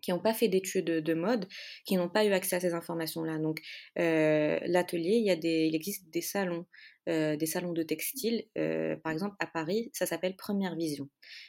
[0.01, 1.49] qui n'ont pas fait d'études de, mode,
[1.85, 3.39] qui n'ont pas eu accès à ces informations-là.
[3.39, 3.61] Donc,
[3.99, 6.67] euh, l'atelier, il, y a des, il existe des salons,
[7.09, 8.45] euh, des salons de textile.
[8.59, 11.09] Euh, par exemple, à Paris, ça s'appelle Première Vision.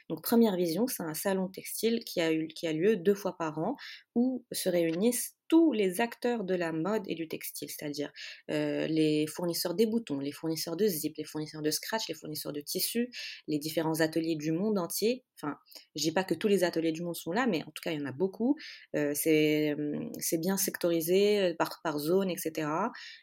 [0.10, 3.36] Donc, Première Vision, c'est un salon textile qui a, eu, qui a lieu deux fois
[3.38, 3.76] par an
[4.16, 8.12] où se réunissent tous les acteurs de la mode et du textile, c'est-à-dire
[8.52, 12.54] euh, les fournisseurs des boutons, les fournisseurs de zip, les fournisseurs de scratch, les fournisseurs
[12.54, 13.10] de tissus,
[13.48, 15.26] les différents ateliers du monde entier.
[15.42, 15.58] Enfin,
[15.96, 17.92] je dis pas que tous les ateliers du monde sont là, mais en tout cas,
[17.92, 18.58] il y en a beaucoup.
[18.96, 22.70] Hum, c'est bien sectorisé par, par zone, etc.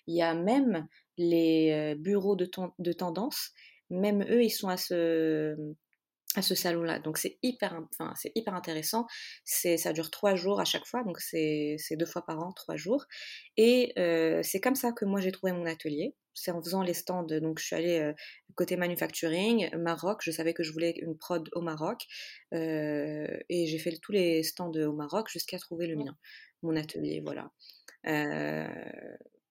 [0.06, 3.52] Il y a même les bureaux de, de tendance,
[3.90, 5.56] même eux, ils sont à ce
[6.36, 6.98] à ce salon-là.
[6.98, 9.06] Donc c'est hyper, enfin, c'est hyper intéressant.
[9.44, 12.76] C'est, ça dure trois jours à chaque fois, donc c'est, deux fois par an, trois
[12.76, 13.06] jours.
[13.56, 16.14] Et euh, c'est comme ça que moi j'ai trouvé mon atelier.
[16.34, 18.12] C'est en faisant les stands, donc je suis allée euh,
[18.54, 22.04] côté manufacturing, Maroc, je savais que je voulais une prod au Maroc,
[22.52, 26.14] euh, et j'ai fait tous les stands au Maroc jusqu'à trouver le mien,
[26.62, 27.50] mon atelier, voilà.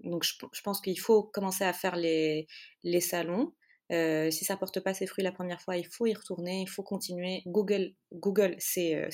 [0.01, 2.47] Donc je, pense qu'il faut commencer à faire les,
[2.83, 3.53] les salons,
[3.91, 6.69] euh, si ça porte pas ses fruits la première fois, il faut y retourner, il
[6.69, 7.43] faut continuer.
[7.45, 9.09] Google, Google c'est euh,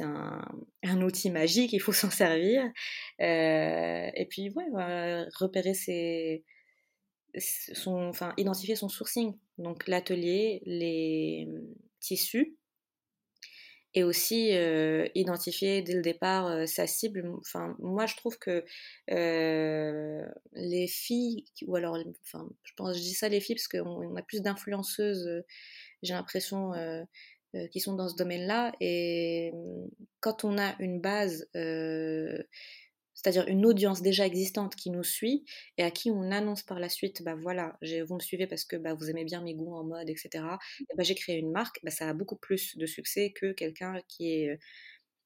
[0.00, 0.42] un,
[0.82, 2.62] un, outil magique, il faut s'en servir.
[3.20, 6.44] Euh, et puis, ouais, repérer ses,
[7.38, 9.36] son, enfin, identifier son sourcing.
[9.58, 11.48] Donc, l'atelier, les
[12.00, 12.56] tissus,
[13.94, 17.28] et aussi euh, identifier dès le départ euh, sa cible.
[17.38, 18.64] Enfin, moi, je trouve que
[19.10, 24.16] euh, les filles, ou alors, enfin, je pense, je dis ça les filles parce qu'on
[24.16, 25.42] a plus d'influenceuses,
[26.02, 26.72] j'ai l'impression,
[27.72, 28.72] qui sont dans ce domaine-là.
[28.80, 29.52] Et
[30.20, 31.48] quand on a une base
[33.22, 35.44] c'est-à-dire une audience déjà existante qui nous suit
[35.78, 38.76] et à qui on annonce par la suite, bah voilà, vous me suivez parce que
[38.76, 40.58] bah, vous aimez bien mes goûts en mode, etc.
[40.80, 44.00] Et bah, j'ai créé une marque, bah, ça a beaucoup plus de succès que quelqu'un
[44.08, 44.58] qui est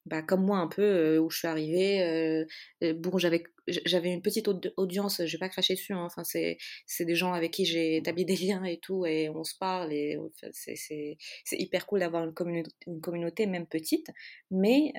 [0.05, 2.01] bah, comme moi un peu, euh, où je suis arrivée.
[2.03, 2.45] Euh,
[2.83, 6.57] euh, bon, j'avais, j'avais une petite audience, je vais pas cracher dessus, hein, enfin, c'est,
[6.99, 10.17] des gens avec qui j'ai établi des liens et tout, et on se parle, et
[10.51, 11.17] c'est, c'est,
[11.51, 14.07] hyper cool d'avoir une, communauté, une communauté, même petite,
[14.51, 14.93] mais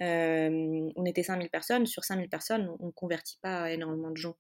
[0.97, 4.37] on était 5000 personnes, sur 5000 personnes, on ne convertit pas énormément de gens.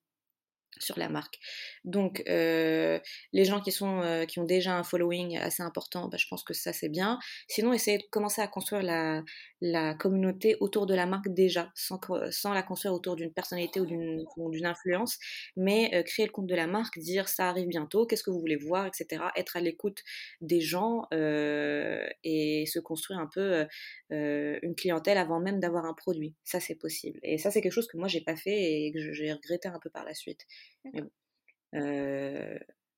[0.78, 1.38] Sur la marque.
[1.84, 2.98] Donc, euh,
[3.32, 6.42] les gens qui, sont, euh, qui ont déjà un following assez important, bah, je pense
[6.44, 7.18] que ça c'est bien.
[7.48, 9.22] Sinon, essayez de commencer à construire la,
[9.60, 13.86] la communauté autour de la marque déjà, sans, sans la construire autour d'une personnalité ou
[13.86, 15.18] d'une influence,
[15.56, 18.40] mais euh, créer le compte de la marque, dire ça arrive bientôt, qu'est-ce que vous
[18.40, 19.22] voulez voir, etc.
[19.36, 20.02] Être à l'écoute
[20.40, 23.66] des gens et se construire un peu
[24.10, 26.34] une clientèle avant même d'avoir un produit.
[26.44, 27.18] Ça c'est possible.
[27.22, 29.78] Et ça c'est quelque chose que moi j'ai pas fait et que j'ai regretté un
[29.78, 30.46] peu par la suite.
[30.92, 31.10] Mais bon,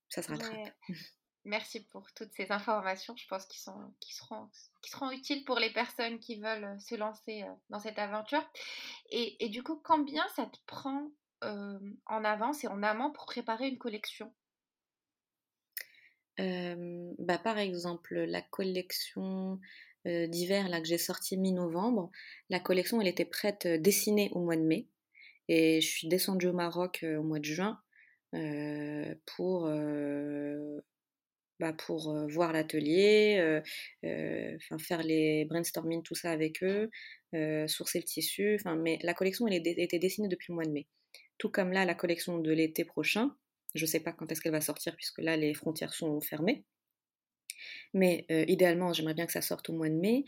[0.09, 0.75] ça se rattrape.
[1.45, 3.17] Merci pour toutes ces informations.
[3.17, 4.51] Je pense qu'ils sont, qui seront,
[4.83, 8.45] qui seront utiles pour les personnes qui veulent se lancer dans cette aventure.
[9.11, 13.69] Et, et du coup, combien ça te prend en avance et en amont pour préparer
[13.69, 14.35] une collection?
[16.39, 19.61] Bah, Par exemple, la collection
[20.05, 22.11] d'hiver là, que j'ai sortie mi-novembre,
[22.51, 24.87] la collection elle était prête, dessinée au mois de mai.
[25.49, 27.81] Et je suis descendue au Maroc au mois de juin
[29.27, 29.71] pour,
[31.61, 33.63] bah, pour voir l'atelier,
[34.03, 36.91] faire les brainstorming, tout ça avec eux,
[37.67, 38.59] sourcer le tissu.
[38.79, 40.87] Mais la collection elle était dessinée depuis le mois de mai.
[41.39, 43.35] Tout comme là, la collection de l'été prochain.
[43.75, 46.65] Je ne sais pas quand est-ce qu'elle va sortir puisque là les frontières sont fermées.
[47.95, 50.25] Mais idéalement, j'aimerais bien que ça sorte au mois de mai.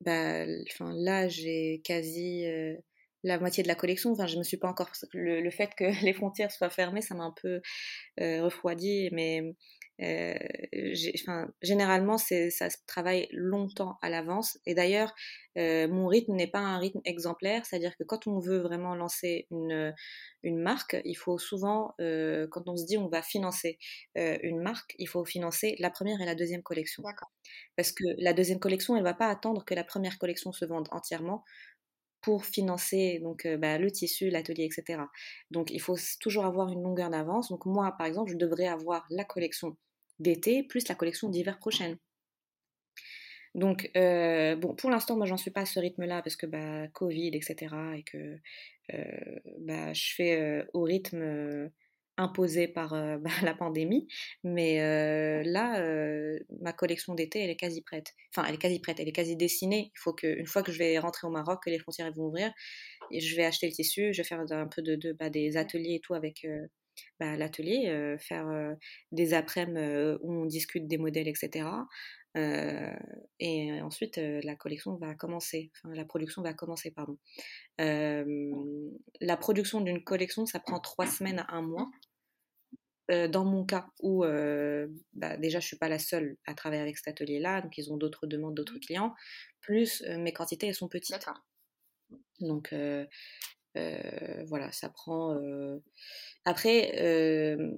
[0.00, 2.44] bah, là, j'ai quasi
[3.22, 4.12] la moitié de la collection.
[4.12, 4.90] Enfin, je me suis pas encore.
[5.12, 7.60] Le, fait que les frontières soient fermées, ça m'a un peu
[8.20, 9.08] euh, refroidi.
[9.12, 9.54] Mais
[10.02, 10.34] euh,
[11.20, 14.58] enfin, généralement, ça se travaille longtemps à l'avance.
[14.66, 15.14] Et d'ailleurs,
[15.58, 17.64] euh, mon rythme n'est pas un rythme exemplaire.
[17.66, 19.94] C'est-à-dire que quand on veut vraiment lancer une,
[20.42, 23.78] une marque, il faut souvent, quand on se dit on va financer
[24.16, 27.04] une marque, il faut financer la première et la deuxième collection.
[27.76, 30.88] Parce que la deuxième collection, elle va pas attendre que la première collection se vende
[30.90, 31.44] entièrement
[32.22, 35.02] pour financer donc bah, le tissu, l'atelier, etc.
[35.50, 37.48] Donc il faut toujours avoir une longueur d'avance.
[37.50, 39.76] Donc moi, par exemple, je devrais avoir la collection
[40.18, 41.98] d'été plus la collection d'hiver prochaine.
[43.54, 47.32] Donc bon, pour l'instant, moi, j'en suis pas à ce rythme-là parce que bah, Covid,
[47.34, 47.74] etc.
[47.96, 48.38] et que
[49.58, 51.70] bah, je fais au rythme
[52.16, 54.08] imposée par euh, bah, la pandémie.
[54.44, 58.14] Mais euh, là, euh, ma collection d'été, elle est quasi prête.
[58.34, 59.90] Enfin, elle est quasi prête, elle est quasi dessinée.
[59.94, 62.52] Il faut qu'une fois que je vais rentrer au Maroc, que les frontières vont ouvrir,
[63.10, 65.94] et je vais acheter le tissu, je vais faire un peu de, bah, des ateliers
[65.94, 66.46] et tout avec
[67.20, 68.76] bah, l'atelier, faire
[69.12, 71.66] des après-midi où on discute des modèles, etc.
[72.34, 77.18] et ensuite, la collection va commencer, enfin la production va commencer, pardon.
[77.78, 81.90] la production d'une collection, ça prend trois semaines à un mois.
[83.08, 84.24] dans mon cas, où
[85.12, 87.96] bah, déjà je suis pas la seule à travailler avec cet atelier-là, donc ils ont
[87.96, 88.86] d'autres demandes, d'autres mmh.
[88.86, 89.14] clients,
[89.60, 91.26] plus mes quantités elles sont petites.
[92.40, 92.74] Donc
[93.74, 95.36] voilà, ça prend.
[96.44, 96.92] Après,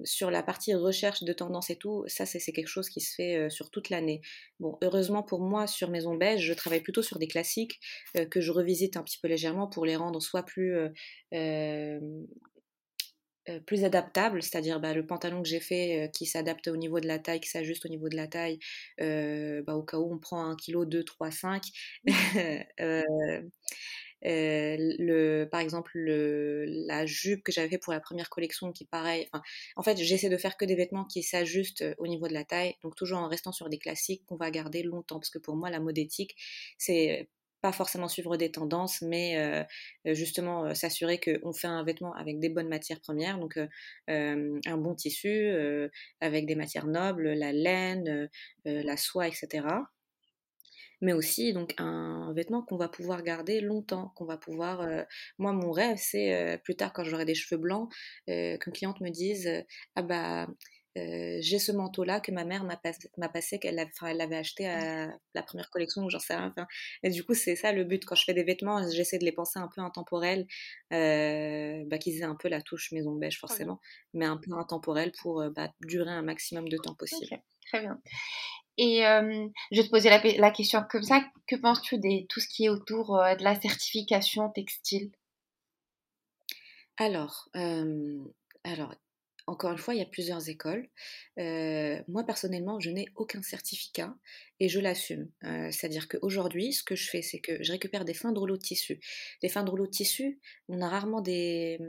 [0.03, 3.49] sur la partie recherche de tendance et tout, ça c'est quelque chose qui se fait
[3.49, 4.21] sur toute l'année.
[4.59, 7.79] Bon, heureusement pour moi, sur Maison Beige, je travaille plutôt sur des classiques
[8.31, 10.75] que je revisite un petit peu légèrement pour les rendre soit plus
[13.67, 17.19] plus adaptables, c'est-à-dire bah, le pantalon que j'ai fait qui s'adapte au niveau de la
[17.19, 18.57] taille, qui s'ajuste au niveau de la taille,
[18.97, 21.63] bah, au cas où on prend un kilo, 2, 3, 5.
[24.25, 29.29] Euh, par exemple, le, la jupe que j'avais fait pour la première collection, qui pareil,
[29.75, 32.43] en fait, j'essaie de faire que des vêtements qui s'ajustent euh, au niveau de la
[32.43, 35.55] taille, donc toujours en restant sur des classiques qu'on va garder longtemps, parce que pour
[35.55, 36.35] moi, la mode éthique,
[36.77, 37.29] c'est
[37.61, 42.49] pas forcément suivre des tendances, mais euh, justement s'assurer qu'on fait un vêtement avec des
[42.49, 43.57] bonnes matières premières, donc
[44.07, 45.51] un bon tissu,
[46.21, 48.29] avec des matières nobles, la laine,
[48.65, 49.65] la soie, etc
[51.01, 54.81] mais aussi donc un vêtement qu'on va pouvoir garder longtemps, qu'on va pouvoir.
[54.81, 55.03] Euh,
[55.37, 57.91] moi, mon rêve, c'est euh, plus tard quand j'aurai des cheveux blancs,
[58.29, 59.49] euh, qu'une cliente me dise
[59.95, 60.47] ah bah
[60.97, 62.77] j'ai ce manteau-là que ma mère m'a
[63.27, 66.55] passé, qu'elle l'avait acheté à la première collection, j'en sais rien.
[67.03, 68.05] et du coup, c'est ça le but.
[68.05, 70.47] Quand je fais des vêtements, j'essaie de les penser un peu intemporels,
[70.91, 73.81] bah, qu'ils aient un peu la touche maison beige forcément,
[74.13, 77.41] mais un peu intemporels pour bah, durer un maximum de temps possible.
[77.67, 77.99] très bien.
[78.77, 79.01] Et
[79.71, 81.23] je vais te poser la, question comme ça.
[81.47, 85.11] Que penses-tu de tout ce qui est autour de la certification textile?
[86.97, 87.49] Alors,
[88.63, 88.95] alors,
[89.47, 90.89] encore une fois, il y a plusieurs écoles.
[91.37, 94.15] moi, personnellement, je n'ai aucun certificat
[94.59, 95.29] et je l'assume.
[95.41, 98.61] C'est-à-dire qu'aujourd'hui, ce que je fais, c'est que je récupère des fins de rouleau de
[98.61, 98.99] tissu.
[99.41, 101.79] Des fins de rouleau de tissu, on a rarement des,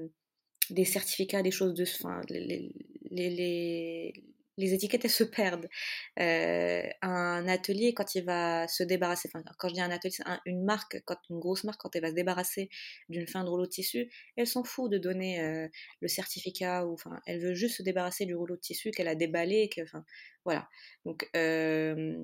[0.70, 1.84] des certificats, des choses de...
[2.32, 2.72] les,
[3.10, 4.12] les les
[4.58, 5.68] étiquettes elles se perdent.
[6.18, 10.24] Euh, un atelier, quand il va se débarrasser, enfin, quand je dis un atelier, c'est
[10.46, 12.68] une marque, quand une grosse marque, quand elle va se débarrasser
[13.08, 15.68] d'une fin de rouleau de tissu, elle s'en fout de donner euh,
[16.00, 19.14] le certificat, ou enfin, elle veut juste se débarrasser du rouleau de tissu qu'elle a
[19.14, 19.70] déballé,
[20.44, 20.68] voilà.
[21.34, 22.16] Euh,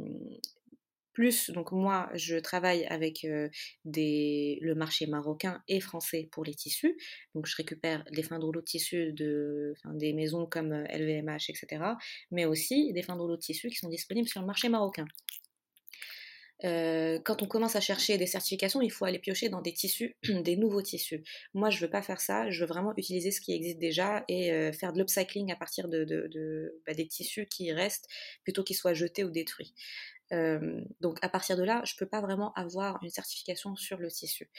[1.13, 6.97] plus, donc moi, je travaille avec le marché marocain et français pour les tissus.
[7.35, 11.85] Donc je récupère des fins de rouleau de tissu de, des maisons comme LVMH, etc.
[12.31, 15.07] Mais aussi des fins de rouleau de tissu qui sont disponibles sur le marché marocain.
[16.63, 20.57] quand on commence à chercher des certifications, il faut aller piocher dans des tissus, des
[20.57, 21.23] nouveaux tissus.
[21.55, 22.51] Moi, je veux pas faire ça.
[22.51, 26.05] Je veux vraiment utiliser ce qui existe déjà et faire de l'upcycling à partir de,
[26.05, 28.09] de, bah, des tissus qui restent
[28.45, 29.75] plutôt qu'ils soient jetés ou détruits
[31.01, 34.11] donc à partir de là, je ne peux pas vraiment avoir une certification sur le
[34.11, 34.51] tissu.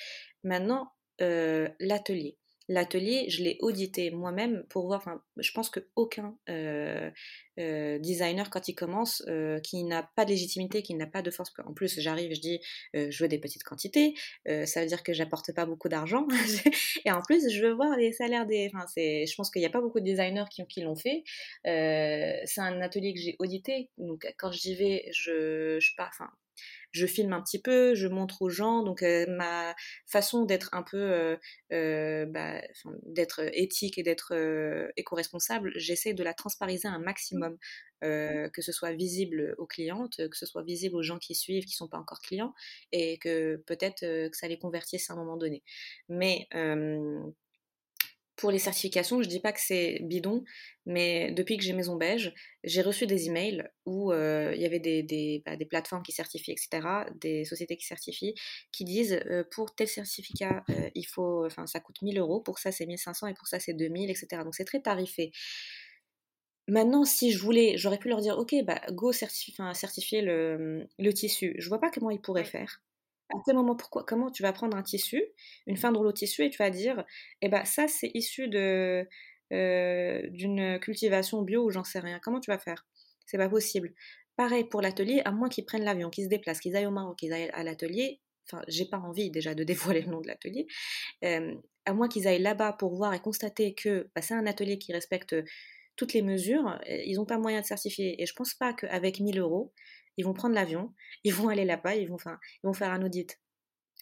[0.43, 2.37] Maintenant, l'atelier.
[2.69, 7.11] L'atelier, je l'ai audité moi-même pour voir, enfin, je pense qu'aucun euh,
[7.59, 11.29] euh, designer, quand il commence, euh, qui n'a pas de légitimité, qui n'a pas de
[11.29, 12.61] force, en plus j'arrive, je dis,
[12.93, 14.13] je veux des petites quantités,
[14.45, 16.25] ça veut dire que j'apporte pas beaucoup d'argent,
[17.05, 19.65] et en plus je veux voir les salaires des, enfin, c'est, je pense qu'il n'y
[19.65, 21.23] a pas beaucoup de designers qui, qui l'ont fait,
[21.65, 26.31] c'est un atelier que j'ai audité, donc quand j'y vais, je, je pars, enfin,
[26.91, 28.83] je filme un petit peu, je montre aux gens.
[28.83, 29.75] Donc euh, ma
[30.07, 31.37] façon d'être un peu, euh,
[31.71, 32.61] euh, bah,
[33.03, 34.33] d'être éthique et d'être
[34.97, 37.57] éco-responsable, j'essaie de la transpariser un maximum,
[38.01, 41.73] que ce soit visible aux clientes, que ce soit visible aux gens qui suivent, qui
[41.73, 42.53] sont pas encore clients,
[42.91, 45.63] et que peut-être que ça les convertisse à un moment donné.
[46.09, 46.47] Mais
[48.35, 50.43] pour les certifications, je dis pas que c'est bidon,
[50.85, 54.79] mais depuis que j'ai Maison Beige, j'ai reçu des emails où euh, il y avait
[54.79, 56.87] des, des, bah, des, plateformes qui certifient, etc.,
[57.21, 58.33] des sociétés qui certifient,
[58.71, 62.59] qui disent euh, pour tel certificat, euh, il faut, enfin, ça coûte 1000 euros, pour
[62.59, 64.27] ça c'est 1500 et pour ça c'est 2000, etc.
[64.43, 65.31] Donc c'est très tarifé.
[66.67, 71.13] Maintenant, si je voulais, j'aurais pu leur dire, ok, bah, go certifier, certifier le, le,
[71.13, 71.55] tissu.
[71.57, 72.81] Je vois pas comment ils pourraient faire
[73.29, 75.23] à quel moment, pourquoi, comment tu vas prendre un tissu,
[75.67, 77.03] une fin de rouleau de tissu, et tu vas dire,
[77.41, 79.07] eh ben ça c'est issu de
[79.51, 82.19] euh, d'une cultivation bio ou j'en sais rien.
[82.21, 82.85] Comment tu vas faire?
[83.25, 83.93] C'est pas possible.
[84.35, 87.17] Pareil pour l'atelier, à moins qu'ils prennent l'avion, qu'ils se déplacent, qu'ils aillent au Maroc,
[87.19, 88.21] qu'ils aillent à l'atelier.
[88.47, 90.67] Enfin, j'ai pas envie déjà de dévoiler le nom de l'atelier.
[91.23, 91.53] Euh,
[91.85, 94.93] à moins qu'ils aillent là-bas pour voir et constater que bah, c'est un atelier qui
[94.93, 95.35] respecte
[95.95, 98.21] toutes les mesures, ils n'ont pas moyen de certifier.
[98.21, 99.73] Et je pense pas qu'avec 1000 euros,
[100.17, 103.39] ils vont prendre l'avion, ils vont aller là-bas, ils vont, faire, un audit.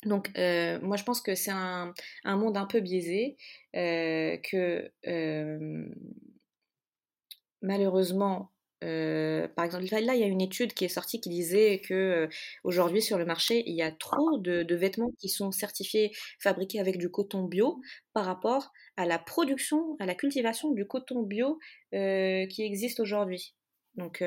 [0.06, 3.38] Donc, euh, moi, je pense que c'est un, un, monde un peu biaisé,
[3.76, 5.86] euh, que euh,
[7.62, 12.28] malheureusement, par exemple, là, il y a une étude qui est sortie qui disait que
[12.64, 16.80] aujourd'hui sur le marché, il y a trop de, de, vêtements qui sont certifiés, fabriqués
[16.80, 17.80] avec du coton bio
[18.14, 21.60] par rapport à la production, à la cultivation du coton bio
[21.92, 23.56] qui existe aujourd'hui.
[23.96, 24.24] Donc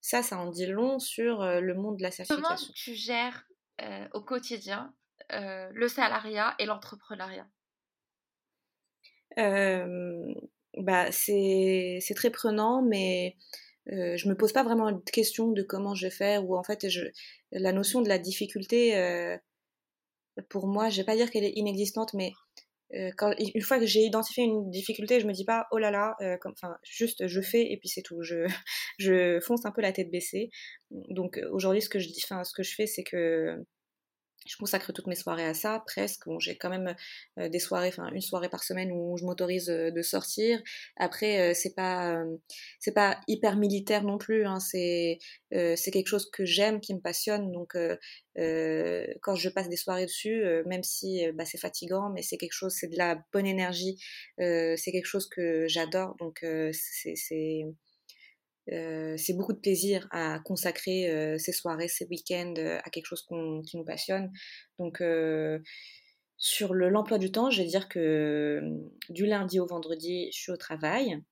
[0.00, 2.56] ça, ça en dit long sur le monde de la certification.
[2.56, 3.46] Comment tu gères
[4.14, 4.94] au quotidien
[5.30, 7.46] le salariat et l'entrepreneuriat?
[10.78, 13.36] Bah, c'est très prenant, mais
[13.92, 16.62] euh, je me pose pas vraiment de questions de comment je vais faire ou en
[16.62, 17.02] fait je,
[17.52, 18.94] la notion de la difficulté
[20.48, 22.32] pour moi je vais pas dire qu'elle est inexistante mais
[22.94, 25.90] euh, quand, une fois que j'ai identifié une difficulté, je me dis pas oh là
[25.90, 28.22] là, euh, enfin juste je fais et puis c'est tout.
[28.22, 28.46] Je,
[28.98, 30.50] je fonce un peu la tête baissée.
[30.90, 33.56] Donc aujourd'hui, ce que je dis, enfin ce que je fais, c'est que
[34.44, 36.26] je consacre toutes mes soirées à ça, presque.
[36.26, 36.94] Bon, j'ai quand même
[37.38, 40.62] euh, des soirées, enfin une soirée par semaine où je m'autorise euh, de sortir.
[40.96, 42.22] Après, euh, c'est pas
[42.78, 44.46] c'est pas hyper militaire non plus.
[44.46, 44.60] Hein.
[44.60, 45.18] C'est
[45.50, 47.52] c'est quelque chose que j'aime, qui me passionne.
[47.52, 47.76] Donc
[48.36, 52.74] quand je passe des soirées dessus, même si bah, c'est fatigant, mais c'est quelque chose,
[52.74, 53.96] c'est de la bonne énergie.
[54.38, 56.16] c'est quelque chose que j'adore.
[56.18, 57.14] Donc c'est
[58.72, 63.06] euh, c'est beaucoup de plaisir à consacrer euh, ces soirées, ces week-ends euh, à quelque
[63.06, 63.26] chose
[63.66, 64.32] qui nous passionne.
[64.78, 65.02] Donc,
[66.36, 68.60] sur l'emploi du temps, je vais dire que
[69.08, 71.22] du lundi au vendredi, je suis au travail.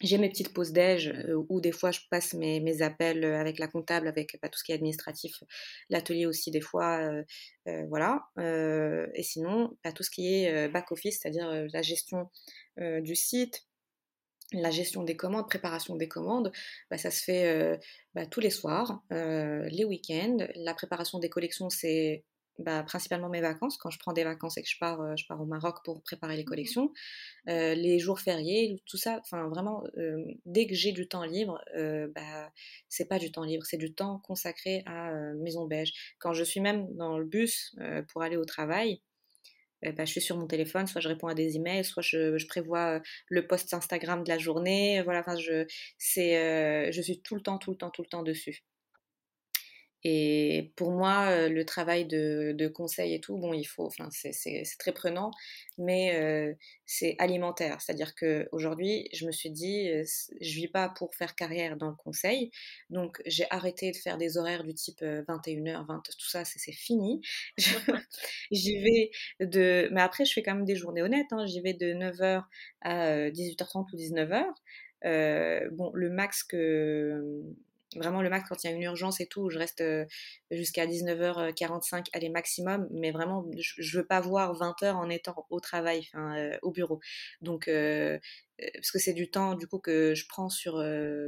[0.00, 1.12] J'ai mes petites pauses déj
[1.48, 4.62] où des fois je passe mes, mes appels avec la comptable, avec bah, tout ce
[4.62, 5.42] qui est administratif,
[5.90, 7.10] l'atelier aussi des fois,
[7.88, 8.22] voilà.
[8.38, 12.30] et sinon, bah, tout ce qui est back office, c'est-à-dire la gestion
[12.78, 13.67] du site,
[14.52, 16.52] la gestion des commandes, préparation des commandes,
[16.90, 17.76] bah, ça se fait euh,
[18.14, 20.38] bah, tous les soirs, euh, les week-ends.
[20.56, 22.24] La préparation des collections, c'est
[22.58, 23.76] bah, principalement mes vacances.
[23.76, 26.02] Quand je prends des vacances et que je pars, euh, je pars au Maroc pour
[26.02, 26.92] préparer les mmh collections.
[27.46, 29.84] les jours fériés, tout ça, enfin vraiment,
[30.46, 31.60] dès que j'ai du temps libre,
[32.14, 32.50] bah,
[32.88, 35.92] c'est pas du temps libre, c'est du temps consacré à Maison Beige.
[36.18, 37.76] Quand je suis même dans le bus
[38.08, 39.02] pour aller au travail,
[39.82, 42.46] eh ben, je suis sur mon téléphone, soit je réponds à des emails, soit je,
[42.46, 45.02] prévois euh, le post Instagram de la journée.
[45.02, 45.66] Voilà, enfin, je,
[45.98, 48.64] c'est, euh, je suis tout le temps, tout le temps, tout le temps dessus.
[50.04, 54.92] Et pour moi, le travail de, conseil et tout, bon, il faut, enfin, c'est très
[54.92, 55.30] prenant,
[55.76, 57.80] mais c'est alimentaire.
[57.80, 59.88] C'est-à-dire qu'aujourd'hui, je me suis dit,
[60.40, 62.50] je vis pas pour faire carrière dans le conseil,
[62.90, 67.20] donc j'ai arrêté de faire des horaires du type 21h, 20, tout ça, c'est fini.
[68.50, 71.32] J'y vais de, mais après, je fais quand même des journées honnêtes.
[71.32, 71.46] Hein.
[71.46, 72.44] J'y vais de 9h
[72.82, 74.44] à 18h30 ou 19h.
[75.04, 77.42] Euh, bon, le max que
[77.96, 79.82] vraiment le max quand il y a une urgence et tout, je reste
[80.50, 85.60] jusqu'à 19h45 allez maximum, mais vraiment je, veux pas voir 20 heures en étant au
[85.60, 87.00] travail, enfin au bureau.
[87.40, 90.76] Donc parce que c'est du temps du coup que je prends sur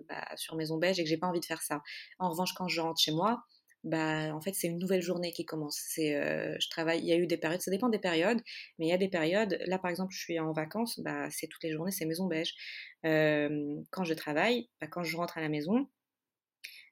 [0.09, 1.83] bah, sur Maison Belge et que j'ai pas envie de faire ça.
[2.19, 3.45] En revanche, quand je rentre chez moi,
[3.83, 5.81] bah en fait c'est une nouvelle journée qui commence.
[5.89, 6.13] C'est
[6.61, 8.41] je travaille, il y a eu des périodes, ça dépend des périodes,
[8.79, 9.59] mais il y a des périodes.
[9.67, 12.55] Là par exemple, je suis en vacances, bah c'est toutes les journées, c'est Maison Beige.
[13.03, 15.89] quand je travaille, bah, quand je rentre à la maison,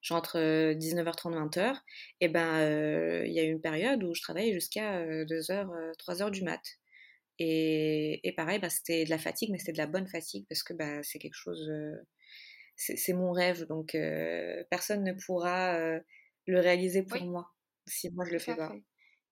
[0.01, 0.39] je rentre
[0.75, 1.77] 19h30, 20h,
[2.21, 6.43] et ben il y a eu une période où je travaillais jusqu'à 2h, 3h du
[6.43, 6.63] mat.
[7.41, 10.63] Et, et pareil, bah, c'était de la fatigue, mais c'était de la bonne fatigue parce
[10.63, 11.71] que bah, c'est quelque chose,
[12.77, 13.97] c'est mon rêve, donc
[14.71, 15.79] personne ne pourra
[16.47, 17.51] le réaliser pour moi
[17.87, 18.77] si moi je le fais pas.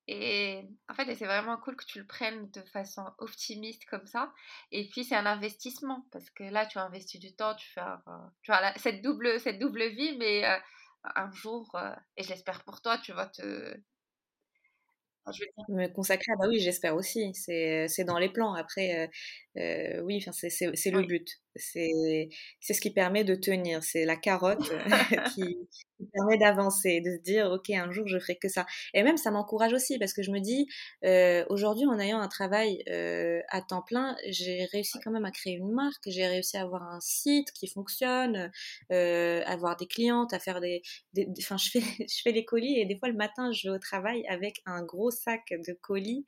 [0.08, 4.32] Et en fait, c'est vraiment cool que tu le prennes de façon optimiste comme ça.
[4.70, 7.80] Et puis, c'est un investissement parce que là, tu as investi du temps, tu fais
[8.42, 10.58] tu as cette, double, cette double vie, mais euh,
[11.16, 13.76] un jour, euh, et je l'espère pour toi, tu vas te,
[15.32, 17.34] je vais me consacrer, ah bah oui, j'espère aussi.
[17.34, 18.54] C'est dans les plans.
[18.54, 19.08] Après,
[19.56, 21.28] euh, euh oui, c'est le but.
[21.58, 22.28] C'est
[22.60, 23.82] ce qui permet de tenir.
[23.82, 24.60] C'est la carotte
[25.34, 28.66] qui, qui, permet d'avancer, de se dire, OK, un jour, je ferai que ça.
[28.94, 30.68] Et même, ça m'encourage aussi parce que je me dis,
[31.04, 35.30] euh, aujourd'hui, en ayant un travail euh, à temps plein, j'ai réussi quand même à
[35.30, 36.02] créer une marque.
[36.06, 38.50] J'ai réussi à avoir un site qui fonctionne,
[38.92, 40.82] euh, avoir des clientes, à faire des...
[41.38, 43.78] Enfin, je, fais, je fais les colis et des fois, le matin, je vais au
[43.78, 46.24] travail avec un gros sac de colis.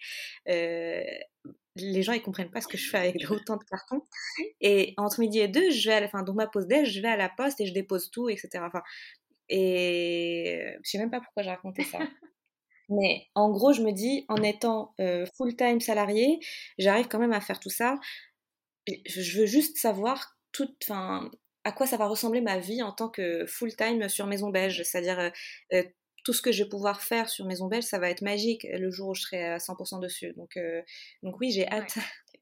[1.81, 4.03] Les gens ils comprennent pas ce que je fais avec autant de cartons.
[4.61, 7.09] Et entre midi et deux, je vais à la donc ma pause déj, je vais
[7.09, 8.61] à la poste et je dépose tout, etc.
[8.63, 8.83] Enfin,
[9.49, 11.99] et je sais même pas pourquoi j'ai raconté ça.
[12.89, 16.41] Mais en gros, je me dis, en étant euh, full-time salarié,
[16.79, 17.97] j'arrive quand même à faire tout ça.
[18.87, 20.39] Je veux juste savoir
[21.65, 25.19] à quoi ça va ressembler ma vie en tant que full-time sur Maison Belge, c'est-à-dire
[25.19, 25.31] euh,
[25.75, 25.83] euh,
[26.29, 28.91] tout ce que je vais pouvoir faire sur Maison Belge, ça va être magique le
[28.91, 30.35] jour où je serai à 100% dessus.
[30.35, 30.83] Donc, euh,
[31.23, 31.97] donc oui, j'ai hâte.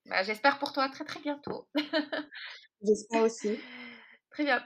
[0.07, 1.69] Bah, j'espère pour toi très très bientôt.
[2.83, 3.57] J'espère aussi.
[4.31, 4.61] Très bien.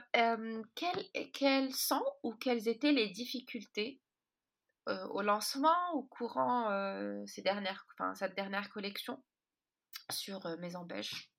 [0.73, 4.01] quelles, quelles, sont ou quelles étaient les difficultés
[4.89, 9.23] euh, au lancement, au courant euh, ces dernières, enfin, cette dernière collection
[10.09, 11.31] sur Maison Belge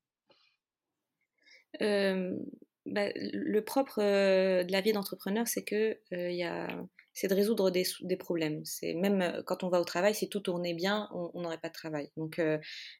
[2.85, 6.67] bah, le propre de la vie d'entrepreneur, c'est que il y a
[7.13, 7.85] c'est de résoudre des,
[8.17, 8.63] problèmes.
[8.65, 11.69] C'est même euh, quand on va au travail, si tout tournait bien, on n'aurait pas
[11.69, 12.09] de travail.
[12.17, 12.57] Donc euh,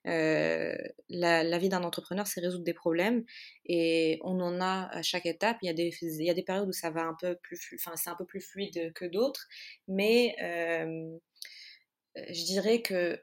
[0.07, 0.76] euh,
[1.09, 3.24] la, vie d'un entrepreneur, c'est résoudre des problèmes
[3.66, 5.57] et on en a à chaque étape.
[5.61, 8.16] Il y a des, il périodes où ça va un peu plus, enfin c'est un
[8.16, 9.47] peu plus fluide que d'autres,
[9.88, 10.36] mais
[12.16, 13.20] je dirais que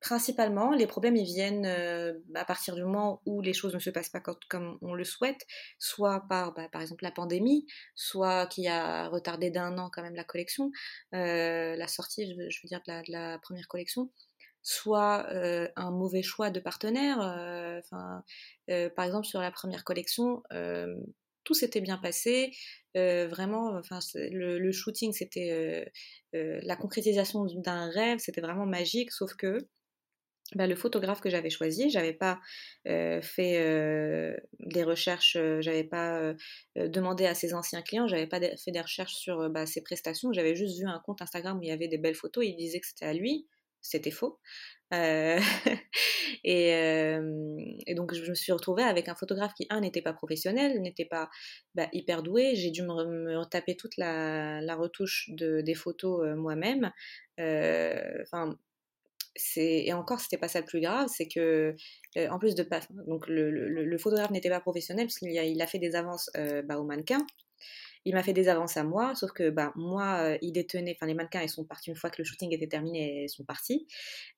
[0.00, 3.90] Principalement, les problèmes ils viennent euh, à partir du moment où les choses ne se
[3.90, 5.44] passent pas comme on le souhaite,
[5.80, 10.14] soit par bah, par exemple la pandémie, soit qui a retardé d'un an quand même
[10.14, 10.70] la collection,
[11.14, 14.12] euh, la sortie, je veux, dire de la, première collection,
[14.62, 17.18] soit euh, un mauvais choix de partenaire.
[18.94, 20.42] Par exemple sur la première collection,
[21.42, 22.52] tout s'était bien passé,
[22.94, 25.90] vraiment, enfin le shooting c'était
[26.32, 29.58] la concrétisation d'un rêve, c'était vraiment magique, sauf que
[30.54, 32.40] bah, le photographe que j'avais choisi, j'avais pas
[32.86, 36.32] euh, fait euh, des recherches, euh, j'avais pas
[36.76, 40.54] demandé à ses anciens clients, j'avais pas fait des recherches sur bah, ses prestations, j'avais
[40.54, 42.86] juste vu un compte Instagram où il y avait des belles photos, il disait que
[42.86, 43.46] c'était à lui,
[43.82, 44.40] c'était faux.
[46.44, 46.72] Et,
[47.94, 51.28] donc je me suis retrouvée avec un photographe qui, un, n'était pas professionnel, n'était pas
[51.74, 56.90] bah, hyper doué, j'ai dû me, taper toute la, retouche de, des photos moi-même.
[57.38, 58.56] Enfin,
[59.56, 61.74] et encore c'était pas ça le plus grave c'est que
[62.16, 65.78] euh, en plus de pas donc le, photographe n'était pas professionnel parce qu'il a, fait
[65.78, 67.26] des avances euh, bah, au mannequin.
[68.04, 71.06] Il m'a fait des avances à moi sauf que bah moi euh, il détenait enfin
[71.06, 73.86] les mannequins ils sont partis une fois que le shooting était terminé ils sont partis.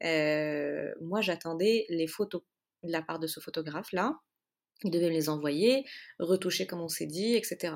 [0.03, 2.43] Moi j'attendais les photos
[2.83, 4.19] de la part de ce photographe là
[4.83, 5.85] il devait me les envoyer,
[6.19, 7.75] retoucher comme on s'est dit, etc.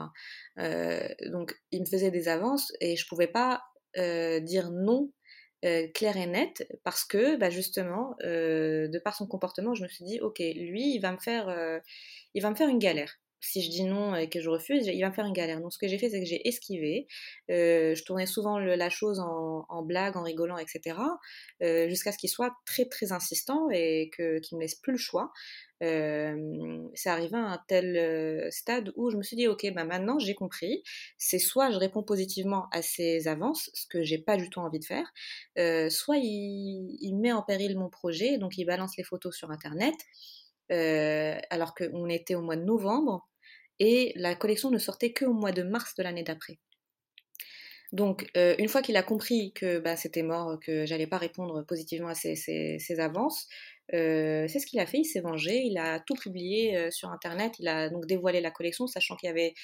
[1.27, 3.63] donc il me faisait des avances et je pouvais pas
[3.95, 5.13] dire non
[5.65, 9.89] euh, clair et net parce que bah, justement euh, de par son comportement je me
[9.89, 11.79] suis dit ok lui il va me faire euh,
[12.35, 15.01] il va me faire une galère si je dis non et que je refuse, il
[15.01, 15.61] va me faire une galère.
[15.61, 17.07] Donc ce que j'ai fait, c'est que j'ai esquivé.
[17.51, 20.99] Euh, je tournais souvent la chose en, blague, en rigolant, etc.
[21.63, 24.99] Euh, jusqu'à ce qu'il soit très très insistant et que, qu'il me laisse plus le
[24.99, 25.33] choix.
[25.83, 30.21] Euh, c'est arrivé à un tel stade où je me suis dit ok bah maintenant
[30.21, 30.85] j'ai compris
[31.19, 34.79] c'est soit je réponds positivement à ses avances ce que j'ai pas du tout envie
[34.79, 35.13] de faire
[35.91, 39.97] soit il, met en péril mon projet donc il balance les photos sur internet
[40.71, 43.29] alors qu'on était au mois de novembre
[43.79, 46.59] et la collection ne sortait qu'au mois de mars de l'année d'après.
[47.93, 51.65] Donc, euh, une fois qu'il a compris que bah, c'était mort, que j'allais pas répondre
[51.65, 53.47] positivement à ses, avances,
[53.93, 54.99] euh, c'est ce qu'il a fait.
[54.99, 55.63] Il s'est vengé.
[55.65, 57.55] Il a tout publié euh, sur Internet.
[57.59, 59.55] Il a donc dévoilé la collection, sachant qu'il y avait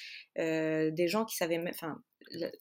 [0.91, 1.97] des gens qui savaient, enfin,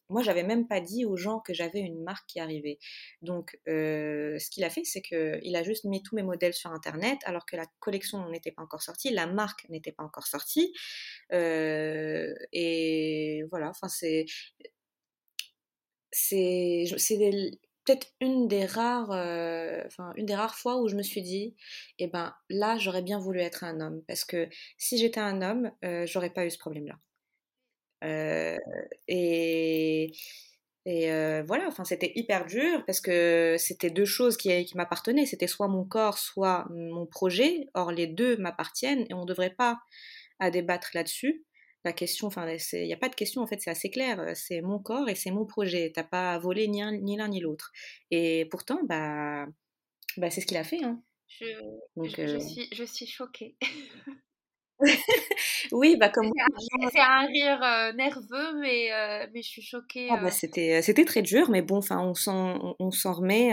[0.09, 2.79] moi, j'avais même pas dit aux gens que j'avais une marque qui arrivait.
[3.23, 6.73] Donc, euh, ce qu'il a fait, c'est qu'il a juste mis tous mes modèles sur
[6.73, 10.73] Internet, alors que la collection n'était pas encore sortie, la marque n'était pas encore sortie.
[11.33, 14.27] Euh, et voilà, enfin, c'est.
[16.13, 16.87] C'est
[17.85, 19.83] peut-être une des rares euh,
[20.16, 21.57] une des rares fois où je me suis dit
[21.99, 25.70] eh ben là j'aurais bien voulu être un homme parce que si j'étais un homme
[26.07, 26.99] j'aurais pas eu ce problème là
[28.05, 28.57] euh,
[30.87, 35.26] et euh, voilà, enfin, c'était hyper dur parce que c'était deux choses qui, qui m'appartenaient.
[35.26, 37.68] C'était soit mon corps, soit mon projet.
[37.74, 39.78] Or, les deux m'appartiennent et on ne devrait pas
[40.39, 41.45] à débattre là-dessus.
[41.85, 44.33] La question, enfin, il n'y a pas de question, en fait, c'est assez clair.
[44.35, 45.93] C'est mon corps et c'est mon projet.
[45.95, 47.72] T'as pas à voler ni l'un ni l'autre.
[48.11, 49.47] Et pourtant, bah,
[50.16, 50.85] bah c'est ce qu'il a fait.
[50.85, 51.03] Hein.
[51.28, 51.47] Je,
[51.97, 53.57] je, euh suis, je suis choquée.
[55.72, 56.31] oui, bah comme
[56.93, 60.09] c'est un, rire euh, nerveux, mais euh, mais je suis choquée.
[60.11, 60.31] Ah, bah, euh.
[60.31, 63.51] c'était c'était très dur, mais bon, enfin on s'en on, s'en remet.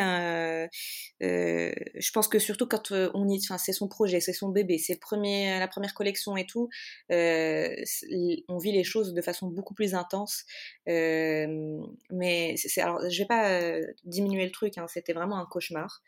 [1.20, 5.00] je pense que surtout quand on y, enfin c'est son projet, c'est son bébé, c'est
[5.00, 6.70] premier la première collection et tout,
[7.10, 10.46] on vit les choses de façon beaucoup plus intense.
[10.86, 13.60] mais c'est alors je vais pas
[14.06, 16.02] diminuer le truc, hein, c'était vraiment un cauchemar.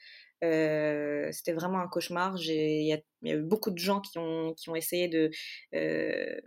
[0.44, 2.36] Euh, c'était vraiment un cauchemar.
[2.40, 5.30] Il y, a eu beaucoup de gens qui ont, qui ont essayé de,
[5.76, 6.40] euh,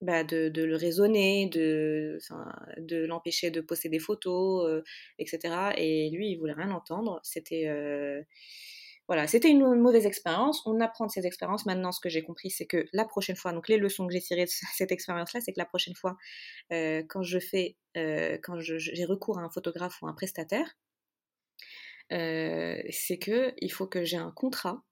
[0.00, 2.18] bah de, le raisonner, de,
[2.78, 4.82] de l'empêcher de poster des photos, euh,
[5.18, 5.72] etc.
[5.76, 7.20] Et lui, il voulait rien entendre.
[7.22, 7.66] C'était
[9.08, 10.66] voilà, c'était une mauvaise expérience.
[10.66, 11.64] On apprend de ces expériences.
[11.64, 14.20] Maintenant, ce que j'ai compris, c'est que la prochaine fois, donc les leçons que j'ai
[14.20, 16.16] tirées de cette expérience-là, c'est que la prochaine fois,
[16.70, 20.76] quand je fais, quand j'ai recours à un photographe ou un prestataire,
[22.12, 24.82] euh, c'est que il faut que j'ai un contrat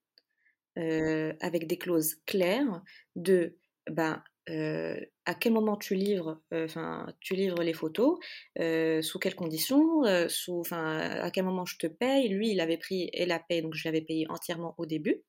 [0.77, 2.81] euh, avec des clauses claires
[3.15, 3.57] de
[3.89, 8.19] ben, euh, à quel moment tu livres, enfin tu livres les photos,
[8.57, 12.29] sous quelles conditions, sous, à quel moment je te paye.
[12.29, 15.23] Lui, il avait pris et la paye, donc je l'avais payé entièrement au début.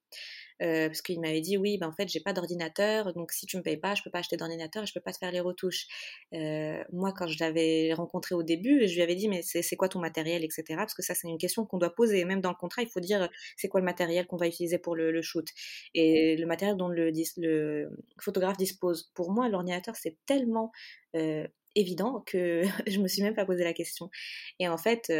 [0.63, 3.59] Euh, parce qu'il m'avait dit oui, ben en fait j'ai pas d'ordinateur, donc si tu
[3.59, 5.41] me payes pas, je peux pas acheter d'ordinateur et je peux pas te faire les
[5.41, 5.87] retouches.
[6.33, 9.89] Euh, moi quand je l'avais rencontré au début, je lui avais dit mais c'est quoi
[9.89, 10.65] ton matériel, etc.
[10.77, 12.25] Parce que ça c'est une question qu'on doit poser.
[12.25, 14.97] Même dans le contrat, il faut dire c'est quoi le matériel qu'on va utiliser pour
[14.97, 15.47] le, shoot
[15.95, 17.91] et le matériel dont le,
[18.21, 19.11] photographe dispose.
[19.15, 20.73] Pour moi, l'ordinateur c'est tellement
[21.17, 24.11] euh, évident que je me suis même pas posé la question.
[24.59, 25.13] Et en fait,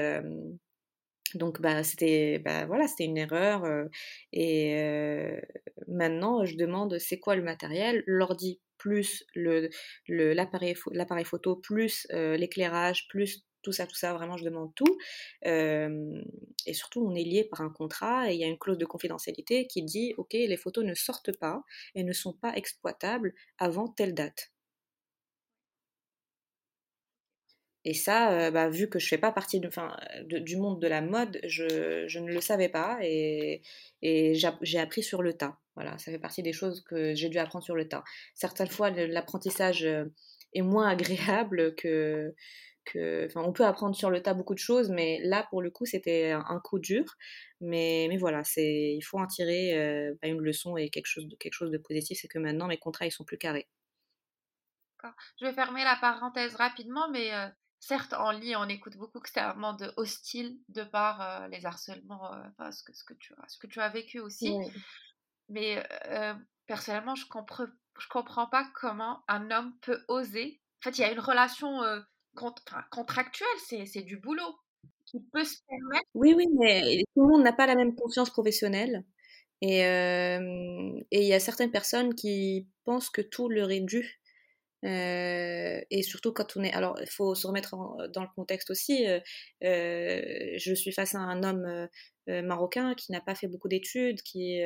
[1.37, 3.65] donc bah c'était bah voilà c'était une erreur
[4.33, 4.75] et
[5.89, 8.03] maintenant je demande c'est quoi le matériel?
[8.07, 9.71] L'ordi plus le
[10.09, 14.99] l'appareil l'appareil photo plus l'éclairage plus tout ça tout ça vraiment je demande tout.
[15.45, 18.87] Et surtout on est lié par un contrat et il y a une clause de
[18.87, 21.63] confidentialité qui dit ok les photos ne sortent pas
[21.95, 24.51] et ne sont pas exploitables avant telle date
[27.87, 31.39] Et ça, euh, bah, vu que je fais pas partie du monde de la mode,
[31.45, 33.63] je, ne le savais pas et,
[34.03, 35.57] j'ai appris sur le tas.
[35.77, 38.03] Voilà, ça fait partie des choses que j'ai dû apprendre sur le tas.
[38.35, 40.05] Certaines fois, l'apprentissage euh,
[40.53, 40.89] est moins
[41.29, 42.35] agréable que,
[42.87, 45.87] que, on peut apprendre sur le tas beaucoup de choses, mais là, pour le coup,
[45.87, 47.05] c'était un coup dur.
[47.61, 51.55] Mais, voilà, il faut en tirer euh, bah, une leçon et quelque chose de, quelque
[51.55, 53.69] chose de positif, c'est que maintenant, mes contrats, ils sont plus carrés.
[55.41, 57.31] Je vais fermer la parenthèse rapidement, mais
[57.81, 62.71] certes, en ligne, on écoute beaucoup extrêmement de hostile de par euh, les harcèlements, euh,
[62.71, 64.55] ce, que, ce, que tu as, ce que tu as vécu aussi.
[65.49, 66.35] Mais euh,
[66.67, 67.67] personnellement, je comprends,
[67.99, 70.61] je comprends pas comment un homme peut oser.
[70.81, 71.81] En fait, il y a une relation
[72.91, 74.57] contractuelle, c'est du boulot
[75.05, 76.09] qui peut se permettre.
[76.15, 79.05] Oui, oui, mais tout le monde n'a pas la même conscience professionnelle.
[79.63, 84.21] Et il y a certaines personnes qui pensent que tout leur est dû.
[84.85, 86.73] Euh, et surtout quand on est...
[86.73, 87.77] Alors, il faut se remettre
[88.13, 89.07] dans le contexte aussi.
[89.07, 89.21] Euh,
[89.65, 91.89] euh, je suis face à un homme
[92.29, 94.61] marocain qui n'a pas fait beaucoup d'études, qui,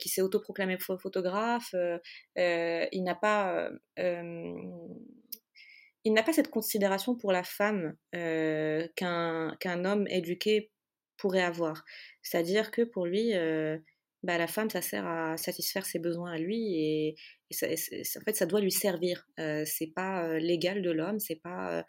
[0.00, 1.74] qui s'est autoproclamé photographe.
[2.36, 3.70] il n'a pas
[6.04, 10.70] il n'a pas cette considération pour la femme qu'un qu'un homme éduqué
[11.16, 11.84] pourrait avoir.
[12.22, 13.32] C'est-à-dire que pour lui,
[14.22, 17.16] bah, la femme, ça sert à satisfaire ses besoins à lui et,
[17.52, 19.26] en fait, ça doit lui servir.
[19.38, 21.84] Euh, c'est pas l'égal de l'homme, c'est pas.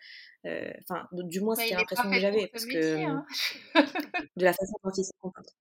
[0.46, 2.48] Enfin, du moins, bah, c'était l'impression que j'avais.
[2.48, 2.98] Parce que.
[2.98, 3.26] Hein.
[4.38, 5.56] de la façon dont il se comporte.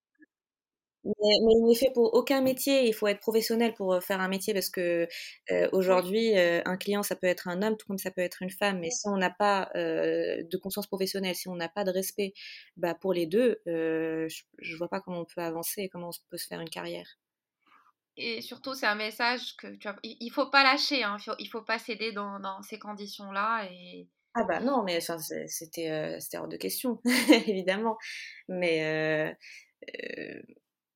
[1.04, 2.86] Mais, il n'est fait pour aucun métier.
[2.88, 5.08] Il faut être professionnel pour euh, faire un métier parce que
[5.50, 8.42] euh, aujourd'hui, euh, un client, ça peut être un homme, tout comme ça peut être
[8.42, 8.80] une femme.
[8.80, 12.32] Mais si on n'a pas de conscience professionnelle, si on n'a pas de respect
[12.76, 14.28] bah, pour les deux, je
[14.60, 17.18] ne vois pas comment on peut avancer et comment on peut se faire une carrière.
[18.16, 21.18] Et surtout, c'est un message que tu il ne faut pas lâcher, hein.
[21.38, 23.68] il ne faut, pas céder dans, dans ces conditions-là.
[23.70, 24.08] Et...
[24.34, 27.00] Ah bah non, mais c'était hors de question,
[27.46, 27.96] évidemment.
[28.48, 29.36] Mais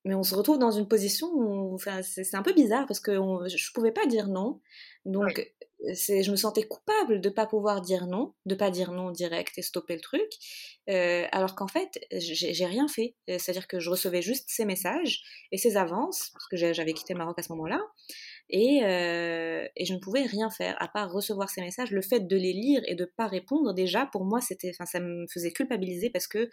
[0.04, 3.12] mais on se retrouve dans une position où enfin, c'est un peu bizarre parce que
[3.12, 4.60] je je pouvais pas dire non.
[5.04, 5.52] Donc,
[5.84, 9.62] je me sentais coupable de pas pouvoir dire non, de pas dire non direct et
[9.62, 10.30] stopper le truc,
[10.88, 13.16] euh, alors qu'en fait, j'ai rien fait.
[13.28, 17.14] Euh, c'est-à-dire que je recevais juste ces messages et ces avances, parce que j'avais quitté
[17.14, 17.80] le Maroc à ce moment-là,
[18.48, 21.90] et, euh, et, je ne pouvais rien faire à part recevoir ces messages.
[21.90, 25.26] Le fait de les lire et de pas répondre, déjà, pour moi, c'était, ça me
[25.32, 26.50] faisait culpabiliser parce que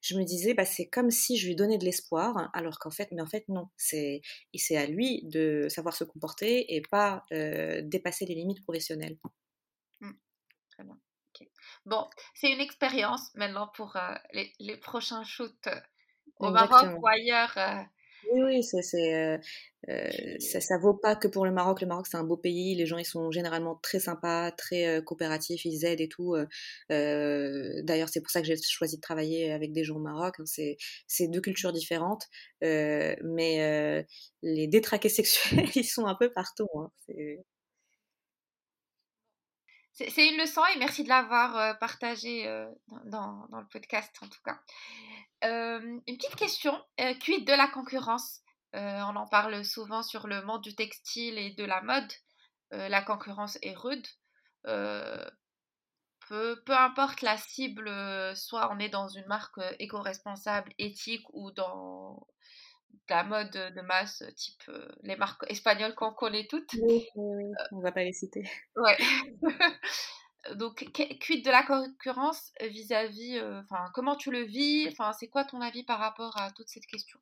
[0.00, 3.08] je me disais, bah, c'est comme si je lui donnais de l'espoir, alors qu'en fait,
[3.12, 3.68] mais en fait, non.
[3.76, 4.22] C'est,
[4.54, 9.18] c'est à lui de savoir se comporter et pas euh, dépasser les limites professionnelles.
[10.00, 10.12] Mmh.
[10.70, 10.98] Très bien.
[11.86, 15.80] Bon, c'est une expérience maintenant pour euh, les, les, prochains shoots euh,
[16.36, 17.56] au Maroc ou ailleurs.
[18.32, 19.38] Oui, oui, c'est, euh,
[19.88, 21.80] euh, ça, ça vaut pas que pour le Maroc.
[21.80, 22.74] Le Maroc, c'est un beau pays.
[22.74, 26.36] Les gens, ils sont généralement très sympas, très euh, coopératifs, ils aident et tout.
[26.90, 30.34] D'ailleurs, c'est pour ça que j'ai choisi de travailler avec des gens au Maroc.
[30.38, 30.44] Hein.
[30.46, 32.26] C'est, c'est deux cultures différentes,
[32.62, 34.06] mais
[34.42, 36.68] les détraqués sexuels, ils sont un peu partout.
[36.74, 36.90] Hein.
[37.06, 37.38] C'est...
[40.00, 42.44] une leçon et merci de l'avoir partagé
[43.06, 44.58] dans, dans, le podcast en tout cas
[45.42, 46.80] une petite question,
[47.20, 48.40] quid de la concurrence?
[48.72, 52.12] On en parle souvent sur le monde du textile et de la mode.
[52.70, 54.06] la concurrence est rude.
[56.28, 57.90] Peu, importe la cible,
[58.36, 62.26] soit on est dans une marque éco-responsable, éthique ou dans
[63.08, 64.70] la mode de masse, type
[65.02, 66.74] les marques espagnoles qu'on connaît toutes.
[66.82, 67.06] Oui,
[67.72, 68.44] on va pas les citer.
[68.76, 68.96] Ouais.
[70.56, 74.88] donc, quid de la concurrence vis-à-vis, enfin, comment tu le vis?
[74.90, 77.18] Enfin, c'est quoi ton avis par rapport à toute cette question?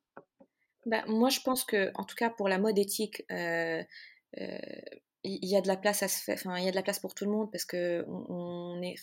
[0.85, 3.23] Bah, Moi, je pense que, en tout cas, pour la mode éthique,
[5.27, 6.83] il y a de la place à se faire, enfin, il y a de la
[6.83, 8.95] place pour tout le monde parce que on, est,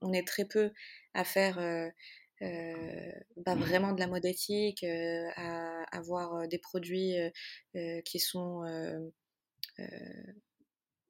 [0.00, 0.72] on est très peu
[1.14, 1.56] à faire.
[2.40, 7.14] bah, vraiment de la mode éthique, à avoir des produits
[8.04, 8.62] qui sont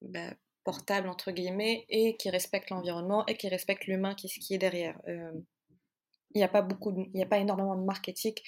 [0.03, 4.59] bah, portable entre guillemets et qui respecte l'environnement et qui respecte l'humain qui, qui est
[4.59, 5.01] derrière.
[6.35, 6.67] Il n'y a pas
[7.23, 8.43] a pas énormément de éthiques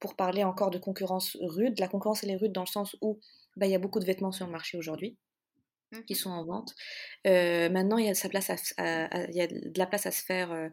[0.00, 1.78] pour parler encore de concurrence rude.
[1.78, 3.20] La concurrence elle est rude dans le sens où
[3.56, 5.16] bah, il y a beaucoup de vêtements sur le marché aujourd'hui
[6.06, 6.74] qui mmh sont en vente.
[7.24, 10.70] Maintenant, il y, a de la place à se faire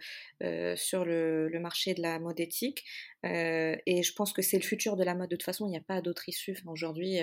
[0.75, 2.83] sur le, marché de la mode éthique.
[3.23, 5.29] et je pense que c'est le futur de la mode.
[5.29, 7.19] De toute façon, il n'y a pas d'autre issue aujourd'hui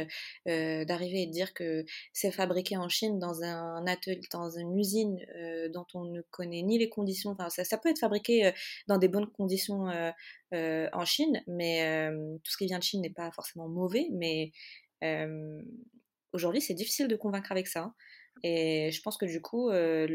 [0.47, 5.18] d'arriver et de dire que c'est fabriqué en Chine dans un atelier, dans une usine
[5.72, 7.36] dont on ne connaît ni les conditions.
[7.49, 8.53] Ça, ça peut être fabriqué
[8.86, 9.86] dans des bonnes conditions
[10.53, 12.09] en Chine, mais
[12.45, 14.09] tout ce qui vient de Chine n'est pas forcément mauvais.
[14.12, 14.53] Mais
[16.33, 17.93] Aujourd'hui, c'est difficile de convaincre avec ça.
[18.43, 20.07] Et je pense que du coup, euh,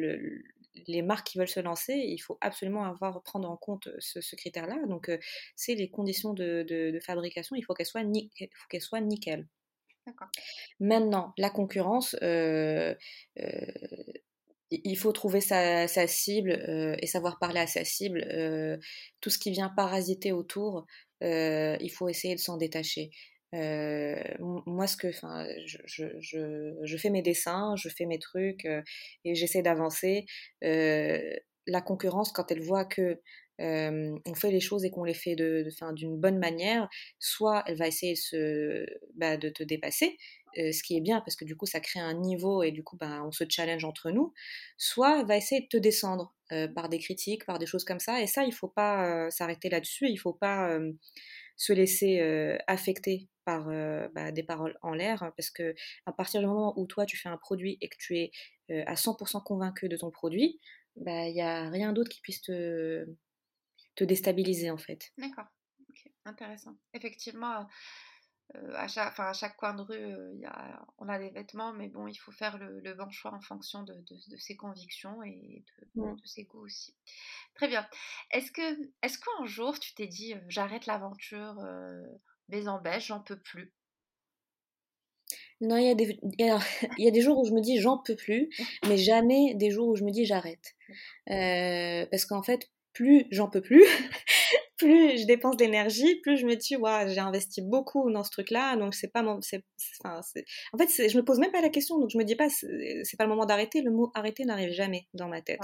[0.88, 4.78] les marques qui veulent se lancer, il faut absolument avoir prendre en compte ce, critère-là.
[4.88, 5.18] Donc, euh,
[5.55, 7.55] c'est les conditions de, fabrication.
[7.55, 8.03] Il faut qu'elles soient,
[8.80, 9.47] soient nickel.
[10.80, 12.93] Maintenant, la concurrence, euh,
[14.70, 16.51] il faut trouver sa, cible
[17.01, 18.22] et savoir parler à sa cible.
[19.20, 20.86] tout ce qui vient parasiter autour,
[21.22, 23.09] il faut essayer de s'en détacher.
[23.54, 24.16] Euh,
[24.66, 28.82] moi, ce que, enfin, je, je, je, fais mes dessins, je fais mes trucs euh,
[29.24, 30.26] et j'essaie d'avancer.
[30.64, 31.22] Euh,
[31.68, 33.20] la concurrence, quand elle voit que
[33.58, 36.89] on fait les choses et qu'on les fait de, d'une bonne manière,
[37.20, 38.86] soit elle va essayer de,
[39.16, 40.18] bah, de te dépasser,
[40.58, 42.98] ce qui est bien parce que du coup ça crée un niveau et du coup
[42.98, 44.34] bah, on se challenge entre nous,
[44.78, 46.36] soit elle va essayer de te descendre
[46.76, 48.22] par des critiques, par des choses comme ça.
[48.22, 50.78] Et ça, il faut pas s'arrêter là-dessus, il faut pas
[51.56, 52.20] se laisser
[52.68, 53.66] affecter par
[54.14, 55.76] bah, des paroles en l'air, hein, parce que
[56.06, 58.32] à partir du moment où toi tu fais un produit et que tu es
[58.70, 60.60] à 100% convaincu de ton produit,
[60.96, 63.06] bah, il n'y a rien d'autre qui puisse te,
[63.96, 65.12] te déstabiliser en fait.
[65.18, 65.46] D'accord.
[66.26, 66.76] intéressant.
[66.93, 67.68] Effectivement,
[68.76, 72.08] à, chaque, à chaque coin de rue, y a, on a des vêtements, mais bon,
[72.08, 74.04] il faut faire le, bon choix en fonction de,
[74.38, 75.64] ses convictions et
[75.96, 76.96] de, ses goûts aussi.
[77.56, 77.88] Très bien.
[78.32, 81.56] Est-ce que est-ce qu'un jour tu t'es dit j'arrête l'aventure
[82.50, 83.74] maison beige, j'en peux plus
[85.62, 86.20] non, il y, a des,
[86.98, 88.50] y a des jours où je me dis j'en peux plus,
[88.88, 90.76] mais jamais des jours où je me dis j'arrête.
[91.28, 93.84] parce qu'en fait, plus j'en peux plus,
[94.78, 98.76] plus je dépense d'énergie, plus je me dis, ouais, j'ai investi beaucoup dans ce truc-là,
[98.76, 99.64] donc c'est pas mon, c'est,
[100.04, 100.20] enfin,
[100.74, 103.18] en fait, je me pose même pas la question, donc je me dis pas, c'est,
[103.18, 103.82] pas le moment d'arrêter.
[103.82, 105.60] Le mot arrêter n'arrive jamais dans ma tête.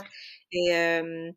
[0.52, 1.32] Et euh,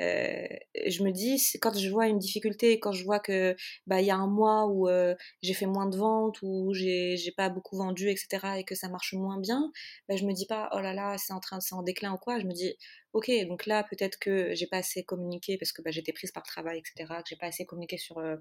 [0.00, 0.46] euh,
[0.86, 4.10] je me dis, quand je vois une difficulté, quand je vois que bah il y
[4.10, 8.08] a un mois où euh, j'ai fait moins de ventes, ou j'ai pas beaucoup vendu,
[8.10, 9.72] etc., et que ça marche moins bien,
[10.08, 12.18] bah, je me dis pas, oh là là, c'est en train, c'est en déclin ou
[12.18, 12.38] quoi.
[12.38, 12.74] Je me dis,
[13.12, 16.42] ok, donc là peut-être que j'ai pas assez communiqué parce que bah, j'étais prise par
[16.42, 18.36] travail, etc., que j'ai pas assez communiqué sur euh,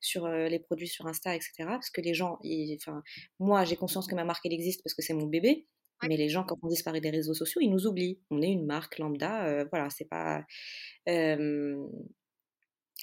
[0.00, 2.38] sur les produits sur Insta, etc., parce que les gens,
[2.76, 3.02] enfin,
[3.38, 5.66] moi j'ai conscience que ma marque elle existe parce que c'est mon bébé.
[6.02, 8.18] Mais les gens, quand on disparaît des réseaux sociaux, ils nous oublient.
[8.30, 10.44] On est une marque lambda, voilà, c'est pas.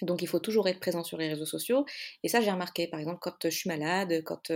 [0.01, 1.85] donc il faut toujours être présent sur les réseaux sociaux.
[2.23, 4.51] Et ça, j'ai remarqué, par exemple, quand je suis malade, quand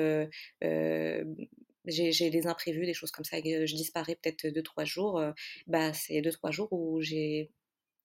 [1.88, 5.21] j'ai des imprévus, des choses comme ça, et que je disparais peut-être 2-3 jours,
[5.67, 7.51] bah, c'est 2-3 jours où j'ai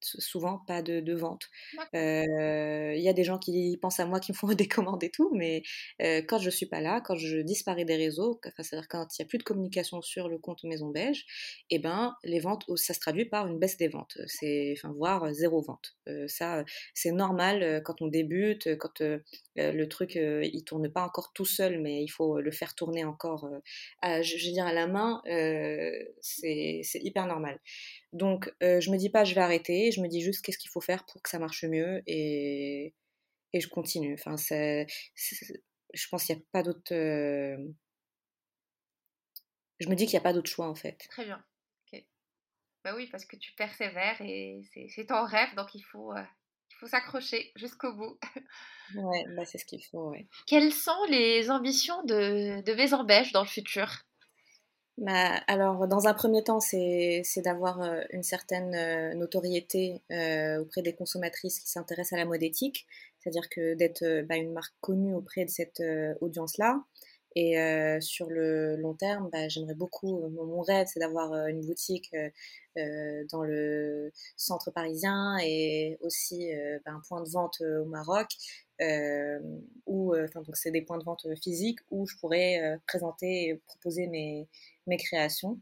[0.00, 1.48] souvent pas de, de vente.
[1.92, 5.10] Il y a des gens qui pensent à moi, qui me font des commandes et
[5.10, 5.62] tout, mais
[5.98, 9.28] quand je suis pas là, quand je disparais des réseaux, c'est-à-dire quand il n'y a
[9.28, 11.26] plus de communication sur le compte Maison Beige,
[11.70, 14.92] et eh ben les ventes, ça se traduit par une baisse des ventes, c'est enfin
[14.92, 15.96] voire zéro vente.
[16.26, 19.02] ça, c'est normal quand on débute, quand
[19.56, 23.48] le truc il tourne pas encore tout seul, mais il faut le faire tourner encore,
[24.02, 25.22] à, je, veux dire à la main,
[26.20, 27.60] c'est hyper normal.
[28.12, 30.70] Donc, euh, je me dis pas je vais arrêter, je me dis juste qu'est-ce qu'il
[30.70, 32.94] faut faire pour que ça marche mieux et,
[33.52, 34.14] et je continue.
[34.14, 34.86] Enfin, c'est,
[35.94, 36.92] je pense qu'il n'y a pas d'autre.
[36.92, 37.56] Euh,
[39.78, 40.98] je me dis qu'il n'y a pas d'autre choix en fait.
[41.10, 41.42] Très bien.
[41.92, 42.04] Ok.
[42.84, 46.22] Bah oui, parce que tu persévères et c'est ton rêve, donc il faut, euh,
[46.70, 48.18] il faut s'accrocher jusqu'au bout.
[48.96, 50.10] ouais, bah c'est ce qu'il faut.
[50.10, 50.26] Ouais.
[50.46, 54.02] Quelles sont les ambitions de, de Beige dans le futur?
[55.00, 60.82] Bah, alors, dans un premier temps, c'est d'avoir euh, une certaine euh, notoriété euh, auprès
[60.82, 62.86] des consommatrices qui s'intéressent à la mode éthique,
[63.18, 65.82] c'est-à-dire que d'être bah, une marque connue auprès de cette
[66.20, 66.84] audience-là.
[67.36, 67.54] Et
[68.00, 72.10] sur le long terme, bah, j'aimerais beaucoup, mon, rêve, c'est d'avoir une boutique
[72.76, 76.50] dans le centre parisien et aussi
[76.86, 78.36] un point de vente au Maroc
[80.34, 84.48] donc c'est des points de vente physiques où je pourrais présenter et proposer mes,
[84.90, 85.58] mes créations.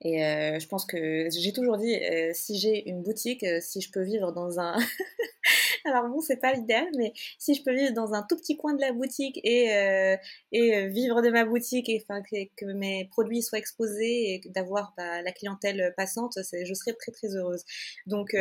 [0.00, 3.80] Et euh, je pense que j'ai toujours dit, euh, si j'ai une boutique, euh, si
[3.80, 4.76] je peux vivre dans un...
[5.84, 8.74] Alors bon, c'est pas l'idéal, mais si je peux vivre dans un tout petit coin
[8.74, 9.68] de la boutique et,
[10.52, 15.32] et vivre de ma boutique et que, mes produits soient exposés et d'avoir bah, la
[15.32, 17.64] clientèle passante, je serais très très heureuse.
[18.06, 18.36] Donc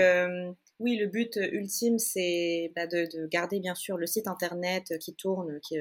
[0.80, 5.16] oui, le but ultime, c'est bah, de, de, garder bien sûr le site internet qui
[5.16, 5.78] tourne, qui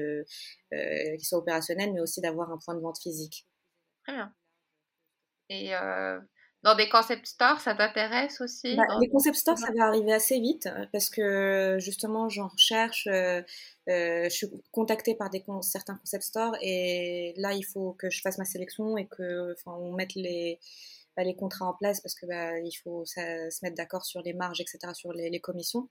[1.21, 3.45] soit opérationnel, mais aussi d'avoir un point de vente physique.
[4.07, 4.33] Très bien.
[5.49, 6.19] Et euh,
[6.63, 10.39] dans des concept stores, ça t'intéresse aussi bah, Les concept stores, ça va arriver assez
[10.39, 13.07] vite euh, parce que justement, j'en recherche.
[13.07, 13.41] Euh,
[13.87, 18.37] je suis contactée par des certains concept stores et là, il faut que je fasse
[18.37, 20.59] ma sélection et que, on mette les,
[21.17, 24.33] bah, les contrats en place parce que bah, il faut se mettre d'accord sur les
[24.33, 25.87] marges, etc., sur les, commissions.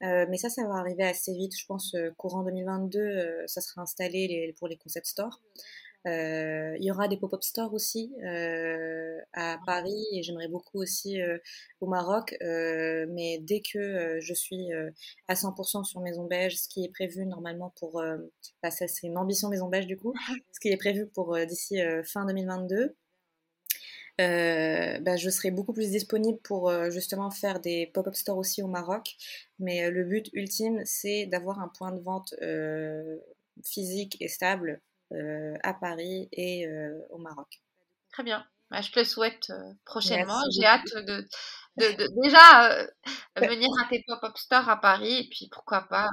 [0.00, 1.56] mais ça, ça va arriver assez vite.
[1.56, 5.40] Je pense courant 2022, ça sera installé pour les concept stores.
[6.06, 11.20] Euh, il y aura des pop-up stores aussi euh, à Paris et j'aimerais beaucoup aussi
[11.20, 11.36] euh,
[11.80, 12.34] au Maroc.
[12.40, 14.68] mais dès que je suis
[15.28, 18.02] à 100% sur Maison Belge, ce qui est prévu normalement pour,
[18.62, 20.14] bah, ça c'est une ambition Maison Belge du coup,
[20.52, 22.96] ce qui est prévu pour d'ici fin 2022.
[24.18, 29.16] bah, je serai beaucoup plus disponible pour justement faire des pop-up stores aussi au Maroc.
[29.58, 32.34] Mais le but ultime, c'est d'avoir un point de vente
[33.64, 34.80] physique et stable
[35.62, 37.60] à Paris et euh, au Maroc.
[38.12, 38.44] Très bien.
[38.70, 40.40] Bah, je te le souhaite euh, prochainement.
[40.56, 41.26] J'ai hâte de,
[41.76, 42.86] de, déjà
[43.36, 46.08] venir à tes pop-up stores à Paris et puis pourquoi pas.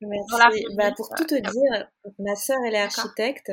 [0.00, 0.64] Merci.
[0.76, 1.88] Bah, pour tout te dire,
[2.18, 3.52] ma sœur, elle est architecte.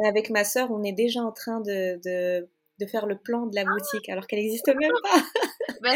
[0.00, 3.46] Et avec ma sœur, on est déjà en train de, de, de faire le plan
[3.46, 3.72] de la ah!
[3.72, 5.22] boutique alors qu'elle n'existe même pas.
[5.82, 5.90] bah,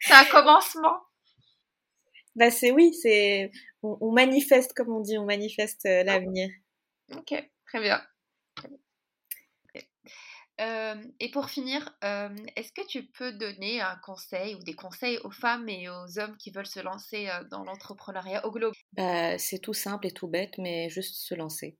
[0.00, 0.98] c'est un commencement.
[2.34, 3.50] Bah c'est oui, c'est
[3.82, 6.50] on, on, manifeste comme on dit, on manifeste l'avenir.
[7.16, 7.34] Ok.
[7.68, 8.00] Très bien.
[11.20, 15.68] et pour finir, est-ce que tu peux donner un conseil ou des conseils aux femmes
[15.68, 18.74] et aux hommes qui veulent se lancer dans l'entrepreneuriat au global?
[18.94, 21.76] Bah, C'est tout simple et tout bête, mais juste se lancer.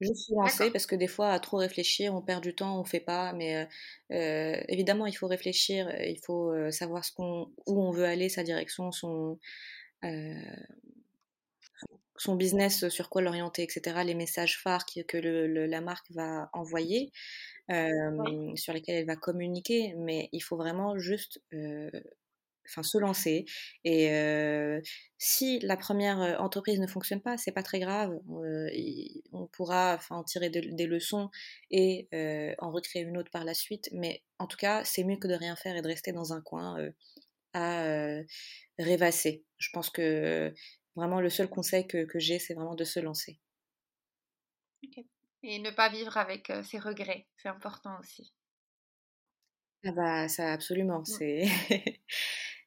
[0.00, 2.84] Juste se lancer parce que des fois, à trop réfléchir, on perd du temps, on
[2.84, 3.32] fait pas.
[3.32, 3.66] Mais
[4.08, 8.92] évidemment, il faut réfléchir, il faut savoir ce qu'on, où on veut aller, sa direction,
[8.92, 9.38] son,
[12.20, 14.04] son business, sur quoi l'orienter, etc.
[14.04, 17.10] Les messages phares que la marque va envoyer
[17.68, 21.40] sur lesquels elle va communiquer, mais il faut vraiment juste
[22.68, 23.46] enfin se lancer.
[23.84, 24.10] Et
[25.18, 28.12] si la première entreprise ne fonctionne pas, c'est pas très grave.
[29.32, 31.30] on pourra en tirer des leçons
[31.70, 32.08] et
[32.58, 33.88] en recréer une autre par la suite.
[33.92, 36.42] Mais en tout cas, c'est mieux que de rien faire et de rester dans un
[36.42, 36.76] coin
[37.54, 37.84] à
[38.78, 39.44] rêvasser.
[39.58, 40.52] Je pense que
[41.00, 43.40] vraiment le seul conseil que, que j'ai, c'est vraiment de se lancer.
[45.42, 48.34] Et ne pas vivre avec ses regrets, c'est important aussi.
[49.84, 51.04] Ah bah ça absolument, mmh.
[51.06, 51.44] c'est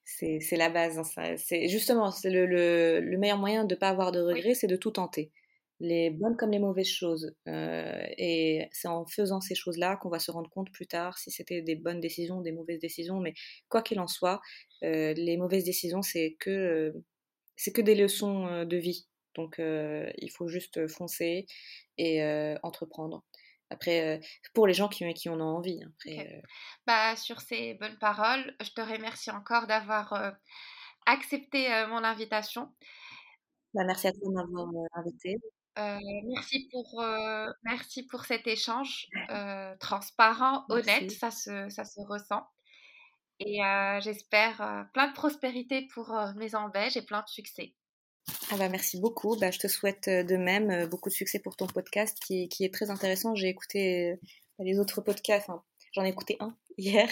[0.41, 0.97] c'est la base.
[0.97, 4.67] Hein, c'est justement c'est le, le, meilleur moyen de ne pas avoir de regrets, c'est
[4.67, 5.31] de tout tenter,
[5.79, 7.35] les bonnes comme les mauvaises choses.
[7.45, 11.61] et c'est en faisant ces choses-là qu'on va se rendre compte plus tard si c'était
[11.61, 13.19] des bonnes décisions, ou des mauvaises décisions.
[13.19, 13.35] Mais
[13.69, 14.41] quoi qu'il en soit,
[14.81, 16.93] les mauvaises décisions c'est que
[17.55, 19.07] c'est que des leçons de vie.
[19.35, 21.45] Donc il faut juste foncer
[21.97, 22.23] et
[22.63, 23.23] entreprendre.
[23.69, 24.19] Après,
[24.53, 25.81] pour les gens qui, qui en ont envie.
[25.83, 26.23] Hein,
[26.85, 30.35] bah, sur ces bonnes paroles, je te remercie encore d'avoir
[31.05, 32.71] accepté mon invitation.
[33.73, 35.37] Bah, merci à toi de m'avoir invité.
[35.75, 37.03] merci, pour,
[37.63, 39.07] merci pour cet échange
[39.79, 42.43] transparent, honnête, ça se, ça se ressent.
[43.45, 43.59] Et
[44.01, 47.73] j'espère plein de prospérité pour mes embêches et plein de succès.
[48.51, 49.35] Ah bah merci beaucoup.
[49.37, 52.73] Bah, je te souhaite de même beaucoup de succès pour ton podcast qui, qui est
[52.73, 53.35] très intéressant.
[53.35, 54.17] J'ai écouté
[54.59, 55.49] les autres podcasts,
[55.93, 57.09] j'en ai écouté un hier.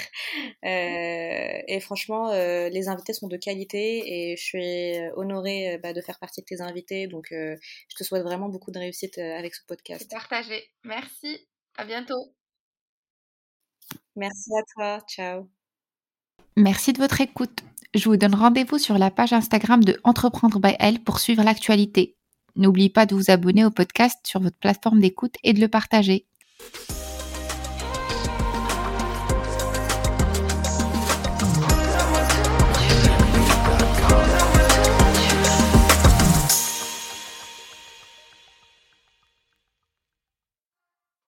[0.63, 6.19] Euh, et franchement, les invités sont de qualité et je suis honorée bah, de faire
[6.19, 7.07] partie de tes invités.
[7.07, 10.09] Donc je te souhaite vraiment beaucoup de réussite avec ce podcast.
[10.09, 10.69] Partagé.
[10.83, 11.47] Merci.
[11.77, 12.33] À bientôt.
[14.15, 15.05] Merci à toi.
[15.07, 15.60] Ciao.
[16.57, 17.63] Merci de votre écoute.
[17.93, 22.15] Je vous donne rendez-vous sur la page Instagram de Entreprendre by Elle pour suivre l'actualité.
[22.55, 26.25] N'oubliez pas de vous abonner au podcast sur votre plateforme d'écoute et de le partager.